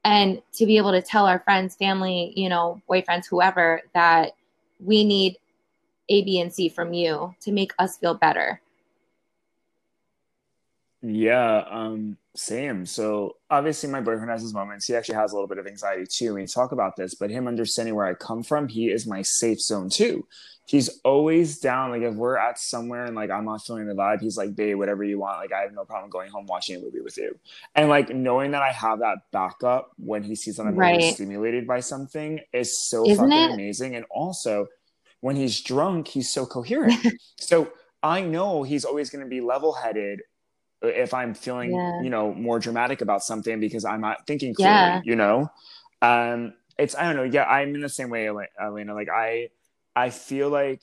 and 0.06 0.42
to 0.54 0.66
be 0.66 0.78
able 0.78 0.94
to 0.94 1.02
tell 1.02 1.26
our 1.26 1.40
friends, 1.40 1.76
family, 1.76 2.32
you 2.38 2.48
know, 2.48 2.82
boyfriends, 2.90 3.26
whoever, 3.30 3.82
that 3.94 4.32
we 4.80 5.04
need 5.04 5.38
A, 6.08 6.24
B, 6.24 6.40
and 6.40 6.52
C 6.52 6.70
from 6.70 6.94
you 6.94 7.36
to 7.42 7.52
make 7.52 7.74
us 7.78 7.98
feel 7.98 8.14
better. 8.14 8.62
Yeah, 11.06 11.66
um, 11.70 12.18
same. 12.36 12.86
So 12.86 13.36
obviously, 13.50 13.90
my 13.90 14.00
boyfriend 14.00 14.32
has 14.32 14.42
his 14.42 14.54
moments. 14.54 14.86
He 14.88 14.96
actually 14.96 15.16
has 15.16 15.34
a 15.34 15.36
little 15.36 15.50
bit 15.50 15.58
of 15.58 15.68
anxiety 15.68 16.06
too. 16.08 16.36
We 16.36 16.48
talk 16.48 16.72
about 16.72 16.96
this, 16.96 17.14
but 17.14 17.30
him 17.30 17.48
understanding 17.48 17.94
where 17.94 18.06
I 18.06 18.14
come 18.14 18.42
from, 18.42 18.70
he 18.70 18.90
is 18.90 19.06
my 19.06 19.22
safe 19.22 19.60
zone 19.60 19.90
too 19.90 20.26
he's 20.66 21.00
always 21.04 21.60
down. 21.60 21.92
Like 21.92 22.02
if 22.02 22.16
we're 22.16 22.38
at 22.38 22.58
somewhere 22.58 23.06
and 23.06 23.16
like 23.16 23.30
I'm 23.30 23.46
not 23.46 23.66
feeling 23.66 23.88
the 23.88 23.94
vibe, 23.94 24.22
he's 24.22 24.38
like, 24.38 24.56
babe, 24.56 24.78
whatever 24.78 25.04
you 25.04 25.20
want. 25.20 25.38
Like 25.38 25.54
I 25.54 25.62
have 25.62 25.74
no 25.74 25.86
problem 25.86 26.10
going 26.10 26.32
home 26.32 26.46
watching 26.46 26.76
a 26.76 26.80
movie 26.80 27.02
with 27.02 27.18
you. 27.18 27.38
And 27.76 27.90
like 27.90 28.10
knowing 28.10 28.52
that 28.52 28.62
I 28.62 28.72
have 28.72 29.00
that 29.00 29.18
backup 29.32 29.92
when 29.98 30.24
he 30.24 30.36
sees 30.36 30.58
that 30.58 30.66
I'm 30.66 30.76
right. 30.76 30.98
really 30.98 31.12
stimulated 31.12 31.68
by 31.68 31.80
something 31.80 32.40
is 32.52 32.78
so 32.88 33.08
Isn't 33.08 33.30
fucking 33.30 33.52
it? 33.52 33.54
amazing. 33.54 33.96
And 33.96 34.06
also 34.10 34.68
when 35.22 35.36
he's 35.36 35.62
drunk, 35.62 36.08
he's 36.08 36.32
so 36.32 36.46
coherent. 36.46 37.06
so 37.40 37.72
I 38.02 38.22
know 38.22 38.64
he's 38.64 38.86
always 38.86 39.10
going 39.10 39.24
to 39.24 39.30
be 39.30 39.42
level 39.42 39.74
headed 39.74 40.22
if 40.84 41.14
I'm 41.14 41.34
feeling, 41.34 41.74
yeah. 41.74 42.02
you 42.02 42.10
know, 42.10 42.34
more 42.34 42.60
dramatic 42.60 43.02
about 43.02 43.24
something 43.24 43.60
because 43.60 43.86
I'm 43.86 44.02
not 44.02 44.28
thinking 44.28 44.54
clearly, 44.54 44.74
yeah. 44.74 45.02
you 45.04 45.16
know? 45.16 45.52
Um, 46.02 46.54
it's, 46.78 46.96
I 46.96 47.04
don't 47.04 47.16
know. 47.16 47.24
Yeah, 47.24 47.46
I'm 47.46 47.74
in 47.76 47.82
the 47.82 47.90
same 47.90 48.10
way, 48.10 48.28
Alaina. 48.28 48.94
Like 48.94 49.10
I, 49.10 49.50
I 49.96 50.10
feel 50.10 50.50
like 50.50 50.82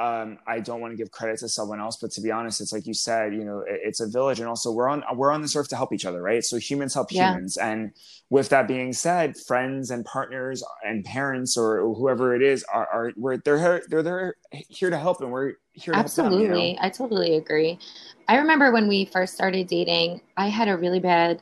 um, 0.00 0.38
I 0.46 0.58
don't 0.58 0.80
want 0.80 0.92
to 0.92 0.96
give 0.96 1.12
credit 1.12 1.38
to 1.38 1.48
someone 1.48 1.80
else, 1.80 1.98
but 2.00 2.10
to 2.12 2.20
be 2.20 2.32
honest, 2.32 2.60
it's 2.60 2.72
like 2.72 2.84
you 2.86 2.94
said, 2.94 3.32
you 3.32 3.44
know, 3.44 3.60
it, 3.60 3.80
it's 3.84 4.00
a 4.00 4.08
village, 4.08 4.40
and 4.40 4.48
also 4.48 4.72
we're 4.72 4.88
on 4.88 5.04
we're 5.14 5.30
on 5.30 5.40
this 5.40 5.54
earth 5.54 5.68
to 5.68 5.76
help 5.76 5.92
each 5.92 6.04
other, 6.04 6.20
right? 6.20 6.42
So 6.44 6.56
humans 6.56 6.94
help 6.94 7.12
yeah. 7.12 7.30
humans, 7.30 7.56
and 7.56 7.92
with 8.28 8.48
that 8.48 8.66
being 8.66 8.92
said, 8.92 9.36
friends 9.36 9.92
and 9.92 10.04
partners 10.04 10.64
and 10.84 11.04
parents 11.04 11.56
or 11.56 11.94
whoever 11.94 12.34
it 12.34 12.42
is 12.42 12.64
are, 12.72 12.88
are 12.92 13.12
we're 13.16 13.36
they're 13.36 13.58
here, 13.58 13.82
they're 13.88 14.02
they're 14.02 14.34
here 14.50 14.90
to 14.90 14.98
help, 14.98 15.20
and 15.20 15.30
we're 15.30 15.54
here. 15.74 15.94
Absolutely, 15.94 16.48
them, 16.48 16.56
you 16.56 16.72
know? 16.74 16.78
I 16.80 16.90
totally 16.90 17.36
agree. 17.36 17.78
I 18.26 18.38
remember 18.38 18.72
when 18.72 18.88
we 18.88 19.04
first 19.04 19.34
started 19.34 19.68
dating, 19.68 20.22
I 20.36 20.48
had 20.48 20.66
a 20.66 20.76
really 20.76 21.00
bad 21.00 21.40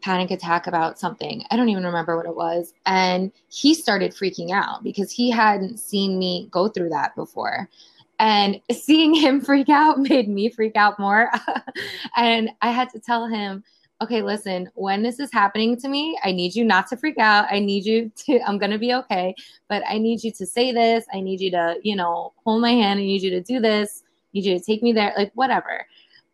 panic 0.00 0.30
attack 0.30 0.66
about 0.66 0.98
something. 0.98 1.44
I 1.50 1.56
don't 1.56 1.68
even 1.68 1.84
remember 1.84 2.16
what 2.16 2.26
it 2.26 2.36
was. 2.36 2.74
And 2.86 3.32
he 3.48 3.74
started 3.74 4.12
freaking 4.12 4.50
out 4.50 4.82
because 4.82 5.10
he 5.10 5.30
hadn't 5.30 5.78
seen 5.78 6.18
me 6.18 6.48
go 6.50 6.68
through 6.68 6.90
that 6.90 7.14
before. 7.16 7.68
And 8.18 8.60
seeing 8.72 9.14
him 9.14 9.40
freak 9.40 9.68
out 9.68 9.98
made 9.98 10.28
me 10.28 10.50
freak 10.50 10.76
out 10.76 10.98
more. 10.98 11.30
and 12.16 12.50
I 12.62 12.70
had 12.70 12.90
to 12.90 13.00
tell 13.00 13.26
him, 13.26 13.64
okay, 14.00 14.22
listen, 14.22 14.70
when 14.74 15.02
this 15.02 15.18
is 15.18 15.32
happening 15.32 15.76
to 15.76 15.88
me, 15.88 16.18
I 16.22 16.30
need 16.30 16.54
you 16.54 16.64
not 16.64 16.86
to 16.88 16.96
freak 16.96 17.18
out. 17.18 17.46
I 17.50 17.58
need 17.58 17.84
you 17.84 18.10
to, 18.26 18.40
I'm 18.46 18.58
going 18.58 18.70
to 18.70 18.78
be 18.78 18.94
okay, 18.94 19.34
but 19.68 19.82
I 19.88 19.98
need 19.98 20.22
you 20.22 20.32
to 20.32 20.46
say 20.46 20.72
this. 20.72 21.04
I 21.12 21.20
need 21.20 21.40
you 21.40 21.50
to, 21.52 21.76
you 21.82 21.96
know, 21.96 22.32
hold 22.44 22.62
my 22.62 22.72
hand. 22.72 23.00
I 23.00 23.02
need 23.02 23.22
you 23.22 23.30
to 23.30 23.40
do 23.40 23.60
this. 23.60 24.02
I 24.06 24.28
need 24.34 24.44
you 24.44 24.58
to 24.58 24.64
take 24.64 24.82
me 24.82 24.92
there, 24.92 25.12
like 25.16 25.32
whatever. 25.34 25.86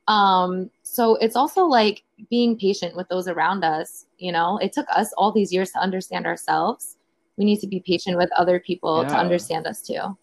Um, 0.08 0.70
so 0.82 1.16
it's 1.16 1.36
also 1.36 1.64
like 1.64 2.02
being 2.30 2.58
patient 2.58 2.96
with 2.96 3.08
those 3.08 3.28
around 3.28 3.64
us. 3.64 4.06
You 4.18 4.32
know, 4.32 4.58
it 4.58 4.72
took 4.72 4.86
us 4.94 5.12
all 5.16 5.32
these 5.32 5.52
years 5.52 5.70
to 5.72 5.78
understand 5.78 6.26
ourselves. 6.26 6.96
We 7.36 7.44
need 7.44 7.60
to 7.60 7.66
be 7.66 7.80
patient 7.80 8.16
with 8.16 8.30
other 8.36 8.60
people 8.60 9.02
yeah. 9.02 9.08
to 9.08 9.16
understand 9.16 9.66
us 9.66 9.82
too. 9.82 10.16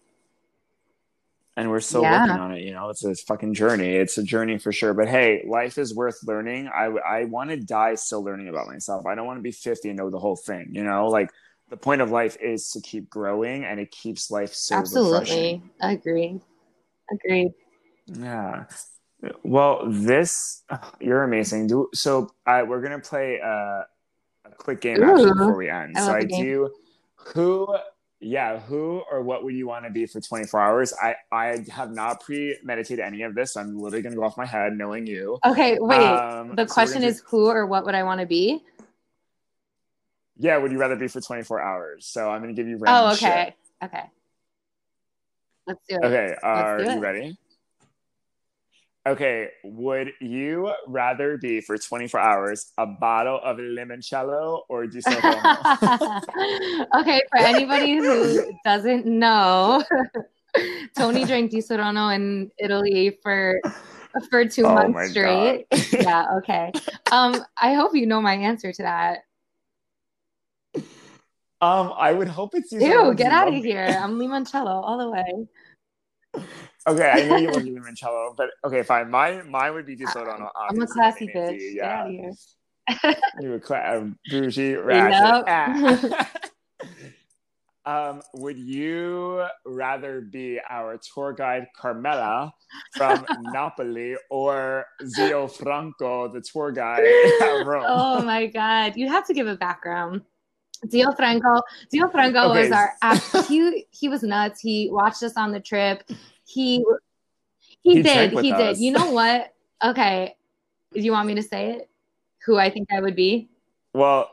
And 1.56 1.68
we're 1.68 1.80
still 1.80 2.00
yeah. 2.00 2.22
working 2.22 2.40
on 2.40 2.52
it. 2.52 2.62
You 2.62 2.72
know, 2.72 2.88
it's 2.88 3.04
a 3.04 3.14
fucking 3.14 3.52
journey. 3.52 3.96
It's 3.96 4.16
a 4.16 4.22
journey 4.22 4.56
for 4.56 4.72
sure. 4.72 4.94
But 4.94 5.08
hey, 5.08 5.44
life 5.46 5.76
is 5.76 5.94
worth 5.94 6.18
learning. 6.24 6.68
I 6.68 6.86
I 6.86 7.24
want 7.24 7.50
to 7.50 7.58
die 7.58 7.94
still 7.96 8.24
learning 8.24 8.48
about 8.48 8.68
myself. 8.68 9.04
I 9.04 9.14
don't 9.14 9.26
want 9.26 9.38
to 9.38 9.42
be 9.42 9.52
50 9.52 9.90
and 9.90 9.98
know 9.98 10.08
the 10.08 10.18
whole 10.18 10.36
thing. 10.36 10.70
You 10.72 10.82
know, 10.82 11.08
like 11.08 11.30
the 11.72 11.76
point 11.78 12.02
of 12.02 12.10
life 12.10 12.36
is 12.38 12.70
to 12.72 12.82
keep 12.82 13.08
growing 13.08 13.64
and 13.64 13.80
it 13.80 13.90
keeps 13.90 14.30
life 14.30 14.52
so 14.52 14.76
absolutely 14.76 15.20
refreshing. 15.20 15.70
agreed 15.80 16.40
agreed 17.10 17.50
yeah 18.06 18.64
well, 19.42 19.82
this 19.86 20.62
you're 21.00 21.22
amazing. 21.22 21.66
Do 21.66 21.88
so. 21.94 22.32
Uh, 22.46 22.64
we're 22.66 22.82
gonna 22.82 22.98
play 22.98 23.40
uh, 23.40 23.82
a 24.44 24.50
quick 24.56 24.80
game 24.80 25.02
actually 25.02 25.32
before 25.32 25.56
we 25.56 25.68
end. 25.68 25.96
I 25.96 26.00
so 26.00 26.12
I 26.12 26.24
do. 26.24 26.70
Who? 27.34 27.76
Yeah, 28.24 28.60
who 28.60 29.02
or 29.10 29.22
what 29.22 29.42
would 29.42 29.54
you 29.54 29.66
want 29.66 29.84
to 29.84 29.90
be 29.90 30.06
for 30.06 30.20
24 30.20 30.60
hours? 30.60 30.94
I 31.02 31.16
I 31.32 31.64
have 31.70 31.90
not 31.90 32.20
premeditated 32.20 33.00
any 33.00 33.22
of 33.22 33.34
this. 33.34 33.54
So 33.54 33.60
I'm 33.60 33.76
literally 33.78 34.02
gonna 34.02 34.14
go 34.14 34.22
off 34.24 34.36
my 34.36 34.46
head, 34.46 34.74
knowing 34.74 35.06
you. 35.06 35.38
Okay, 35.44 35.78
wait. 35.80 35.98
Um, 35.98 36.54
the 36.54 36.66
question 36.66 37.02
is, 37.02 37.22
who 37.26 37.48
or 37.48 37.66
what 37.66 37.84
would 37.84 37.96
I 37.96 38.04
want 38.04 38.20
to 38.20 38.26
be? 38.26 38.62
Yeah, 40.36 40.56
would 40.58 40.72
you 40.72 40.78
rather 40.78 40.96
be 40.96 41.08
for 41.08 41.20
24 41.20 41.60
hours? 41.60 42.06
So 42.06 42.30
I'm 42.30 42.40
gonna 42.40 42.52
give 42.52 42.68
you. 42.68 42.80
Oh, 42.86 43.12
okay. 43.12 43.54
Shit. 43.82 43.88
Okay. 43.88 44.04
Let's 45.66 45.80
do 45.88 45.96
it. 45.96 46.04
Okay, 46.04 46.34
are 46.42 46.80
you 46.80 47.00
ready? 47.00 47.36
Okay, 49.04 49.48
would 49.64 50.12
you 50.20 50.72
rather 50.86 51.36
be 51.36 51.60
for 51.60 51.76
24 51.76 52.20
hours 52.20 52.70
a 52.78 52.86
bottle 52.86 53.40
of 53.42 53.56
limoncello 53.56 54.60
or 54.68 54.86
Di 54.86 55.00
okay, 56.94 57.20
for 57.28 57.38
anybody 57.38 57.96
who 57.96 58.52
doesn't 58.64 59.04
know, 59.04 59.82
Tony 60.96 61.24
drank 61.24 61.50
Disaronno 61.50 62.14
in 62.14 62.52
Italy 62.60 63.18
for 63.24 63.60
for 64.30 64.44
two 64.44 64.66
oh 64.66 64.74
months 64.74 65.10
straight. 65.10 65.66
yeah, 65.92 66.36
okay. 66.36 66.70
Um, 67.10 67.44
I 67.60 67.74
hope 67.74 67.96
you 67.96 68.06
know 68.06 68.20
my 68.20 68.34
answer 68.34 68.72
to 68.72 68.82
that. 68.82 69.18
Um, 71.60 71.92
I 71.96 72.12
would 72.12 72.28
hope 72.28 72.54
it's 72.54 72.70
you. 72.70 72.80
Ew, 72.80 73.14
get 73.14 73.32
out 73.32 73.48
of 73.48 73.54
here. 73.54 73.84
I'm 74.00 74.12
limoncello 74.12 74.82
all 74.84 74.98
the 74.98 75.10
way. 75.10 75.48
Okay, 76.84 77.08
I 77.08 77.28
know 77.28 77.36
you 77.36 77.52
love 77.52 77.62
limoncello, 77.62 78.34
but 78.36 78.50
okay, 78.64 78.82
fine. 78.82 79.08
Mine, 79.08 79.48
mine 79.48 79.72
would 79.72 79.86
be 79.86 79.94
on. 80.04 80.48
I'm 80.68 80.82
a 80.82 80.86
classy 80.88 81.28
bitch. 81.28 81.56
Yeah. 81.74 81.74
Get 81.74 81.84
out 81.84 82.06
of 82.08 82.12
here. 82.12 83.14
you 83.40 83.54
a 83.54 83.60
class 83.60 83.98
um, 83.98 84.18
bougie 84.28 84.74
ratchet. 84.74 85.12
Yep. 85.12 85.44
Ah. 85.46 86.30
Um, 87.84 88.22
would 88.34 88.58
you 88.58 89.44
rather 89.66 90.20
be 90.20 90.60
our 90.70 91.00
tour 91.12 91.32
guide 91.32 91.66
Carmela 91.76 92.52
from 92.96 93.26
Napoli 93.40 94.16
or 94.30 94.86
Zio 95.04 95.48
Franco, 95.48 96.28
the 96.28 96.40
tour 96.40 96.70
guide 96.70 97.04
at 97.42 97.66
Rome? 97.66 97.84
Oh 97.86 98.22
my 98.22 98.46
God. 98.46 98.96
You 98.96 99.08
have 99.08 99.26
to 99.26 99.34
give 99.34 99.48
a 99.48 99.56
background. 99.56 100.22
Zio 100.90 101.12
Franco, 101.12 101.62
Zio 101.90 102.08
Franco 102.08 102.50
okay. 102.50 102.68
was 102.68 102.72
our 102.72 103.42
he 103.48 103.86
he 103.90 104.08
was 104.08 104.22
nuts. 104.22 104.60
He 104.60 104.88
watched 104.90 105.22
us 105.22 105.36
on 105.36 105.52
the 105.52 105.60
trip. 105.60 106.02
He 106.44 106.84
he, 107.82 107.96
he 107.96 108.02
did. 108.02 108.32
He 108.32 108.52
us. 108.52 108.58
did. 108.58 108.84
You 108.84 108.92
know 108.92 109.10
what? 109.10 109.52
Okay. 109.82 110.36
Do 110.92 111.00
you 111.00 111.12
want 111.12 111.26
me 111.26 111.34
to 111.36 111.42
say 111.42 111.72
it? 111.72 111.88
Who 112.46 112.58
I 112.58 112.70
think 112.70 112.88
I 112.92 113.00
would 113.00 113.16
be? 113.16 113.48
Well, 113.94 114.30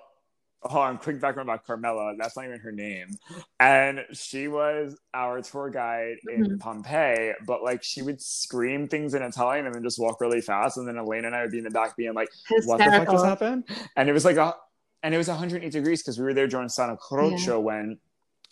hold 0.62 0.84
on, 0.84 0.98
quick 0.98 1.20
background 1.22 1.48
about 1.48 1.66
Carmela. 1.66 2.16
That's 2.18 2.36
not 2.36 2.46
even 2.46 2.60
her 2.60 2.72
name. 2.72 3.18
And 3.60 4.06
she 4.12 4.48
was 4.48 4.98
our 5.14 5.42
tour 5.42 5.70
guide 5.70 6.18
in 6.30 6.44
mm-hmm. 6.44 6.58
Pompeii, 6.58 7.34
but 7.46 7.64
like 7.64 7.84
she 7.84 8.02
would 8.02 8.22
scream 8.22 8.88
things 8.88 9.14
in 9.14 9.22
Italian 9.22 9.66
and 9.66 9.76
then 9.76 9.84
just 9.84 10.00
walk 10.00 10.20
really 10.22 10.42
fast. 10.42 10.78
And 10.78 10.88
then 10.88 10.98
Elaine 10.98 11.26
and 11.26 11.36
I 11.36 11.42
would 11.44 11.52
be 11.52 11.60
in 11.60 11.64
the 11.64 11.70
back 11.70 11.96
being 11.96 12.14
like, 12.14 12.30
Hysterical. 12.48 12.68
what 12.68 12.78
the 12.78 13.06
fuck 13.06 13.12
just 13.12 13.26
happened? 13.26 13.64
And 13.96 14.10
it 14.10 14.14
was 14.14 14.26
like 14.26 14.38
a 14.38 14.56
and 15.04 15.14
it 15.14 15.18
was 15.18 15.28
108 15.28 15.72
degrees 15.72 16.02
because 16.02 16.18
we 16.18 16.26
were 16.26 16.34
there 16.34 16.48
during 16.48 16.70
Santa 16.70 16.98
Croce 16.98 17.48
yeah. 17.48 17.56
when 17.56 18.00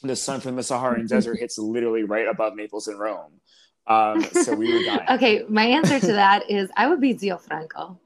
the 0.03 0.15
sun 0.15 0.39
from 0.39 0.55
the 0.55 0.63
Saharan 0.63 1.07
desert 1.07 1.39
hits 1.39 1.57
literally 1.57 2.03
right 2.03 2.27
above 2.27 2.55
Naples 2.55 2.87
and 2.87 2.99
Rome. 2.99 3.33
Um, 3.87 4.23
so 4.23 4.53
we 4.53 4.73
were 4.73 4.83
dying. 4.83 5.05
okay, 5.11 5.45
my 5.47 5.65
answer 5.65 5.99
to 5.99 6.13
that 6.13 6.49
is 6.49 6.69
I 6.75 6.87
would 6.87 6.99
be 6.99 7.17
Zio 7.17 7.37
Franco. 7.37 7.99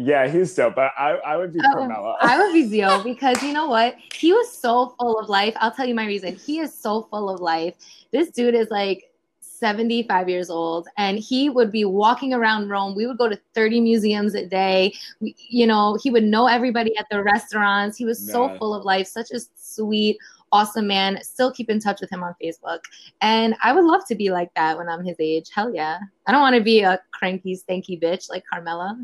Yeah, 0.00 0.28
he's 0.28 0.54
dope, 0.54 0.76
but 0.76 0.92
I, 0.96 1.14
I 1.16 1.36
would 1.36 1.52
be 1.52 1.58
oh, 1.58 1.72
Carmela. 1.74 2.16
I 2.20 2.38
would 2.38 2.52
be 2.52 2.64
Zio 2.64 3.02
because 3.04 3.42
you 3.42 3.52
know 3.52 3.66
what? 3.66 3.96
He 4.14 4.32
was 4.32 4.50
so 4.50 4.94
full 4.98 5.18
of 5.18 5.28
life. 5.28 5.54
I'll 5.58 5.72
tell 5.72 5.86
you 5.86 5.94
my 5.94 6.06
reason. 6.06 6.36
He 6.36 6.60
is 6.60 6.72
so 6.72 7.08
full 7.10 7.28
of 7.28 7.40
life. 7.40 7.74
This 8.12 8.30
dude 8.30 8.54
is 8.54 8.68
like 8.70 9.10
75 9.58 10.28
years 10.28 10.50
old 10.50 10.88
and 10.96 11.18
he 11.18 11.50
would 11.50 11.72
be 11.72 11.84
walking 11.84 12.32
around 12.32 12.68
Rome. 12.68 12.94
We 12.94 13.06
would 13.06 13.18
go 13.18 13.28
to 13.28 13.38
30 13.54 13.80
museums 13.80 14.34
a 14.34 14.46
day. 14.46 14.94
We, 15.20 15.34
you 15.48 15.66
know, 15.66 15.98
he 16.02 16.10
would 16.10 16.24
know 16.24 16.46
everybody 16.46 16.96
at 16.96 17.06
the 17.10 17.22
restaurants. 17.22 17.96
He 17.96 18.04
was 18.04 18.24
so 18.24 18.56
full 18.58 18.74
of 18.74 18.84
life, 18.84 19.06
such 19.06 19.30
a 19.32 19.40
sweet, 19.56 20.18
awesome 20.52 20.86
man. 20.86 21.22
Still 21.22 21.52
keep 21.52 21.70
in 21.70 21.80
touch 21.80 22.00
with 22.00 22.10
him 22.10 22.22
on 22.22 22.34
Facebook. 22.42 22.80
And 23.20 23.56
I 23.62 23.72
would 23.72 23.84
love 23.84 24.06
to 24.08 24.14
be 24.14 24.30
like 24.30 24.52
that 24.54 24.78
when 24.78 24.88
I'm 24.88 25.04
his 25.04 25.16
age. 25.18 25.50
Hell 25.54 25.74
yeah. 25.74 25.98
I 26.26 26.32
don't 26.32 26.40
want 26.40 26.56
to 26.56 26.62
be 26.62 26.80
a 26.80 27.00
cranky, 27.12 27.56
stanky 27.56 28.00
bitch 28.00 28.30
like 28.30 28.44
Carmela. 28.50 28.96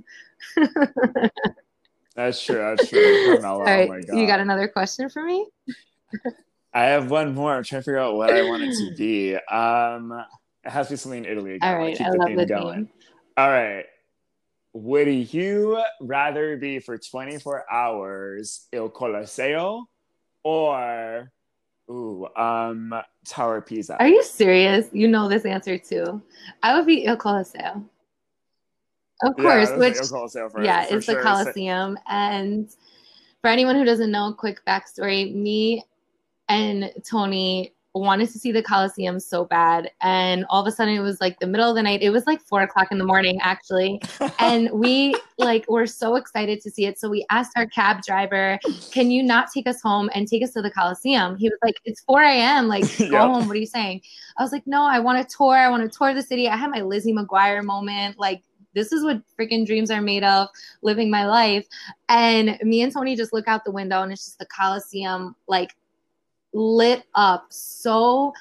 that's 2.15 2.43
true. 2.45 2.57
That's 2.57 2.89
true. 2.89 3.27
Carmela. 3.27 3.59
All 3.59 3.65
right. 3.65 3.91
Oh 4.11 4.17
you 4.17 4.27
got 4.27 4.41
another 4.41 4.69
question 4.69 5.09
for 5.09 5.25
me? 5.25 5.47
I 6.73 6.85
have 6.87 7.09
one 7.09 7.35
more. 7.35 7.55
I'm 7.55 7.63
trying 7.63 7.83
to 7.83 7.85
figure 7.85 8.01
out 8.01 8.17
what 8.17 8.33
I 8.33 8.43
want 8.43 8.65
it 8.65 8.73
to 8.73 8.95
be. 8.97 9.37
Um, 9.37 10.25
it 10.65 10.71
has 10.71 10.89
to 10.89 10.95
be 10.95 10.97
something 10.97 11.25
in 11.25 11.31
Italy. 11.31 11.55
Again. 11.55 11.69
All 11.69 11.79
right, 11.79 12.01
I 12.01 12.11
the 12.11 12.17
love 12.17 12.37
the 12.37 12.47
going. 12.47 12.87
Theme. 12.87 12.89
All 13.37 13.49
right. 13.49 13.85
Would 14.73 15.33
you 15.33 15.83
rather 16.01 16.57
be 16.57 16.81
for 16.81 16.99
24 16.99 17.71
hours 17.71 18.67
Il 18.73 18.91
Colosseo 18.91 19.85
or 20.43 21.31
ooh, 21.91 22.27
um 22.37 22.95
Tower 23.27 23.61
Pisa? 23.61 23.97
Are 23.99 24.09
you 24.09 24.23
serious? 24.23 24.89
You 24.93 25.07
know 25.09 25.29
this 25.29 25.45
answer 25.45 25.79
too. 25.79 26.21
I 26.63 26.77
would 26.77 26.87
be 26.87 27.05
Il 27.05 27.17
Colosseo. 27.17 27.85
Of 29.23 29.37
course, 29.37 29.71
yeah, 29.71 29.77
which 29.77 29.97
yeah, 30.65 30.87
it's 30.91 31.07
sure. 31.07 31.15
the 31.15 31.23
Colosseum. 31.23 31.97
And 32.09 32.69
for 33.41 33.49
anyone 33.49 33.77
who 33.77 33.85
doesn't 33.85 34.11
know, 34.11 34.33
quick 34.33 34.61
backstory: 34.67 35.33
me 35.33 35.85
and 36.49 36.93
Tony 37.09 37.73
wanted 38.01 38.31
to 38.33 38.39
see 38.39 38.51
the 38.51 38.63
Coliseum 38.63 39.21
so 39.21 39.45
bad. 39.45 39.91
And 40.03 40.45
all 40.51 40.61
of 40.61 40.67
a 40.67 40.73
sudden 40.73 40.95
it 40.95 41.01
was 41.01 41.21
like 41.21 41.39
the 41.39 41.47
middle 41.47 41.69
of 41.69 41.77
the 41.77 41.83
night. 41.83 42.03
It 42.03 42.11
was 42.11 42.27
like 42.27 42.41
four 42.41 42.63
o'clock 42.63 42.89
in 42.91 42.99
the 42.99 43.05
morning, 43.05 43.39
actually. 43.41 44.03
and 44.41 44.69
we 44.73 45.15
like 45.39 45.65
were 45.69 45.87
so 45.87 46.17
excited 46.17 46.61
to 46.63 46.71
see 46.71 46.87
it. 46.87 46.99
So 46.99 47.09
we 47.09 47.25
asked 47.31 47.53
our 47.57 47.67
cab 47.67 48.03
driver, 48.03 48.59
can 48.91 49.11
you 49.11 49.23
not 49.23 49.51
take 49.53 49.69
us 49.69 49.81
home 49.81 50.11
and 50.15 50.27
take 50.27 50.43
us 50.43 50.53
to 50.53 50.63
the 50.63 50.71
Coliseum? 50.71 51.37
He 51.37 51.49
was 51.49 51.59
like, 51.63 51.77
it's 51.85 52.01
4 52.03 52.23
a.m. 52.23 52.67
Like, 52.67 52.83
go 52.99 53.05
yep. 53.05 53.21
home. 53.21 53.47
What 53.47 53.57
are 53.57 53.61
you 53.61 53.67
saying? 53.67 54.01
I 54.39 54.43
was 54.43 54.51
like, 54.51 54.67
no, 54.67 54.83
I 54.83 54.99
want 54.99 55.27
to 55.27 55.37
tour. 55.37 55.57
I 55.57 55.69
want 55.69 55.91
to 55.91 55.99
tour 55.99 56.15
the 56.15 56.23
city. 56.23 56.49
I 56.49 56.57
had 56.57 56.71
my 56.71 56.81
Lizzie 56.81 57.13
McGuire 57.13 57.63
moment. 57.63 58.19
Like, 58.19 58.43
this 58.75 58.91
is 58.91 59.05
what 59.05 59.23
freaking 59.39 59.65
dreams 59.65 59.91
are 59.93 60.03
made 60.03 60.25
of 60.25 60.49
living 60.83 61.09
my 61.09 61.25
life 61.27 61.65
and 62.09 62.59
me 62.63 62.83
and 62.83 62.93
tony 62.93 63.15
just 63.15 63.33
look 63.33 63.47
out 63.47 63.65
the 63.65 63.71
window 63.71 64.03
and 64.03 64.11
it's 64.11 64.25
just 64.25 64.39
the 64.41 64.47
coliseum 64.47 65.37
like 65.47 65.77
lit 66.55 67.05
up 67.15 67.47
so 67.51 68.33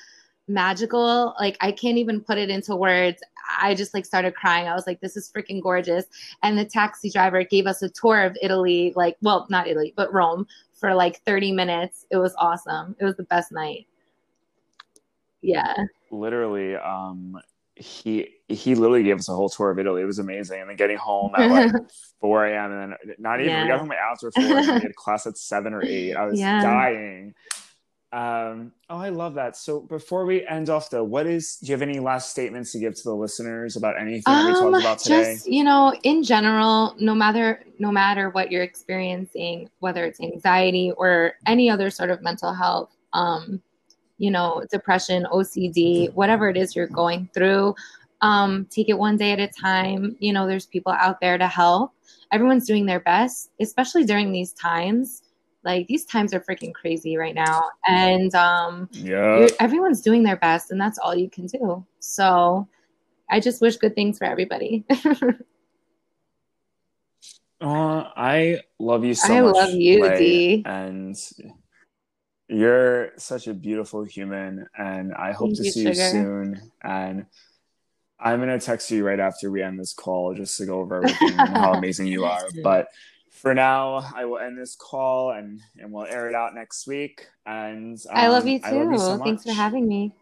magical 0.47 1.34
like 1.39 1.58
i 1.62 1.71
can't 1.71 1.97
even 1.97 2.19
put 2.21 2.38
it 2.38 2.49
into 2.49 2.76
words 2.76 3.21
i 3.60 3.73
just 3.73 3.93
like 3.93 4.06
started 4.06 4.36
crying 4.36 4.67
i 4.67 4.73
was 4.73 4.86
like 4.86 4.99
this 4.99 5.15
is 5.15 5.32
freaking 5.32 5.62
gorgeous 5.62 6.06
and 6.43 6.58
the 6.58 6.65
taxi 6.65 7.10
driver 7.10 7.43
gave 7.43 7.65
us 7.65 7.82
a 7.82 7.89
tour 7.89 8.21
of 8.21 8.38
italy 8.41 8.93
like 8.95 9.15
well 9.21 9.47
not 9.49 9.67
italy 9.67 9.93
but 9.95 10.13
rome 10.13 10.45
for 10.73 10.93
like 10.93 11.21
30 11.23 11.54
minutes 11.54 12.06
it 12.12 12.17
was 12.17 12.36
awesome 12.38 12.95
it 12.99 13.06
was 13.06 13.15
the 13.15 13.23
best 13.23 13.52
night 13.52 13.88
yeah 15.41 15.73
literally 16.12 16.76
um 16.76 17.39
he 17.76 18.36
he 18.47 18.76
literally 18.76 19.04
gave 19.04 19.17
us 19.17 19.30
a 19.30 19.36
whole 19.36 19.49
tour 19.49 19.71
of 19.71 19.80
Italy. 19.80 20.02
It 20.02 20.06
was 20.06 20.19
amazing. 20.19 20.62
And 20.62 20.69
then 20.69 20.76
getting 20.76 20.97
home 20.97 21.34
at 21.36 21.49
like 21.49 21.71
4 22.21 22.47
a.m. 22.47 22.71
and 22.71 22.91
then 22.91 23.15
not 23.17 23.39
even 23.39 23.52
yeah. 23.52 23.63
we 23.63 23.67
got 23.69 23.80
home 23.80 23.91
after 23.91 24.32
four. 24.32 24.43
and 24.43 24.67
we 24.67 24.82
had 24.82 24.95
class 24.95 25.26
at 25.26 25.38
seven 25.38 25.73
or 25.73 25.84
eight. 25.84 26.13
I 26.13 26.26
was 26.26 26.39
yeah. 26.39 26.62
dying. 26.62 27.34
Um, 28.13 28.71
oh, 28.91 28.97
I 28.97 29.10
love 29.10 29.34
that. 29.34 29.58
So 29.58 29.80
before 29.80 30.23
we 30.23 30.45
end 30.45 30.69
off 30.69 30.91
though, 30.91 31.04
what 31.04 31.26
is 31.26 31.56
do 31.56 31.65
you 31.65 31.73
have 31.73 31.82
any 31.82 31.99
last 31.99 32.30
statements 32.30 32.71
to 32.73 32.80
give 32.80 32.93
to 32.93 33.04
the 33.04 33.15
listeners 33.15 33.76
about 33.76 33.99
anything 33.99 34.21
um, 34.28 34.45
we 34.45 34.52
talked 34.52 34.65
um, 34.65 34.76
about 34.76 34.99
today? 34.99 35.34
Just, 35.34 35.47
you 35.47 35.63
know, 35.63 35.95
in 36.04 36.21
general, 36.21 36.95
no 36.99 37.15
matter 37.15 37.65
no 37.80 37.91
matter 37.91 38.30
what 38.30 38.52
you're 38.52 38.62
experiencing, 38.62 39.67
whether 39.80 40.06
it's 40.06 40.21
anxiety 40.21 40.91
or 40.95 41.34
any 41.47 41.71
other 41.71 41.89
sort 41.89 42.12
of 42.12 42.21
mental 42.21 42.54
health, 42.54 42.95
um, 43.13 43.60
you 44.19 44.30
know, 44.30 44.63
depression, 44.71 45.26
OCD, 45.32 46.13
whatever 46.13 46.49
it 46.49 46.56
is 46.56 46.76
you're 46.76 46.86
going 46.86 47.28
through, 47.34 47.73
um, 48.21 48.67
take 48.69 48.89
it 48.89 48.97
one 48.99 49.17
day 49.17 49.32
at 49.32 49.39
a 49.39 49.47
time. 49.47 50.15
You 50.19 50.34
know, 50.34 50.45
there's 50.45 50.67
people 50.67 50.91
out 50.91 51.19
there 51.19 51.39
to 51.39 51.47
help. 51.47 51.93
Everyone's 52.32 52.67
doing 52.67 52.86
their 52.86 52.99
best, 52.99 53.49
especially 53.60 54.04
during 54.04 54.32
these 54.32 54.54
times 54.54 55.22
like 55.63 55.88
these 55.88 56.06
times 56.06 56.34
are 56.34 56.39
freaking 56.39 56.73
crazy 56.73 57.17
right 57.17 57.36
now 57.36 57.62
and 57.88 58.34
um 58.36 58.89
yeah 58.91 59.47
everyone's 59.60 60.02
doing 60.02 60.23
their 60.23 60.38
best 60.38 60.71
and 60.71 60.80
that's 60.80 60.97
all 60.97 61.15
you 61.15 61.30
can 61.30 61.45
do 61.45 61.86
so 61.99 62.67
i 63.30 63.39
just 63.39 63.62
wish 63.62 63.78
good 63.78 63.95
things 63.95 64.17
for 64.17 64.26
everybody 64.26 64.84
uh, 67.62 68.04
i 68.15 68.60
love 68.80 69.06
you 69.06 69.13
so 69.13 69.34
I 69.34 69.41
much 69.41 69.56
i 69.56 69.60
love 69.60 69.73
you 69.73 70.10
D. 70.17 70.63
and 70.65 71.15
you're 72.49 73.12
such 73.17 73.47
a 73.47 73.54
beautiful 73.54 74.04
human 74.04 74.67
and 74.78 75.13
i 75.13 75.32
hope 75.32 75.49
Thank 75.49 75.58
to 75.58 75.63
you, 75.65 75.71
see 75.71 75.84
sugar. 75.84 75.89
you 75.89 75.95
soon 75.95 76.71
and 76.84 77.26
i'm 78.19 78.39
going 78.41 78.60
to 78.60 78.63
text 78.63 78.91
you 78.91 79.06
right 79.06 79.19
after 79.19 79.49
we 79.49 79.63
end 79.63 79.80
this 79.80 79.93
call 79.93 80.34
just 80.34 80.58
to 80.58 80.65
go 80.65 80.80
over 80.82 80.97
everything 80.97 81.39
and 81.39 81.58
how 81.58 81.73
amazing 81.78 82.08
you 82.08 82.26
are 82.26 82.47
but 82.62 82.88
for 83.43 83.53
now, 83.53 84.10
I 84.15 84.23
will 84.23 84.39
end 84.39 84.58
this 84.58 84.73
call 84.73 85.32
and 85.32 85.60
and 85.77 85.91
we'll 85.91 86.06
air 86.06 86.29
it 86.29 86.34
out 86.34 86.56
next 86.56 86.88
week. 86.88 87.27
And 87.45 87.99
um, 88.10 88.15
I 88.15 88.29
love 88.29 88.47
you 88.47 88.58
too. 88.58 88.71
Love 88.71 88.91
you 88.93 88.97
so 88.97 89.17
Thanks 89.17 89.43
for 89.43 89.51
having 89.51 89.86
me. 89.86 90.13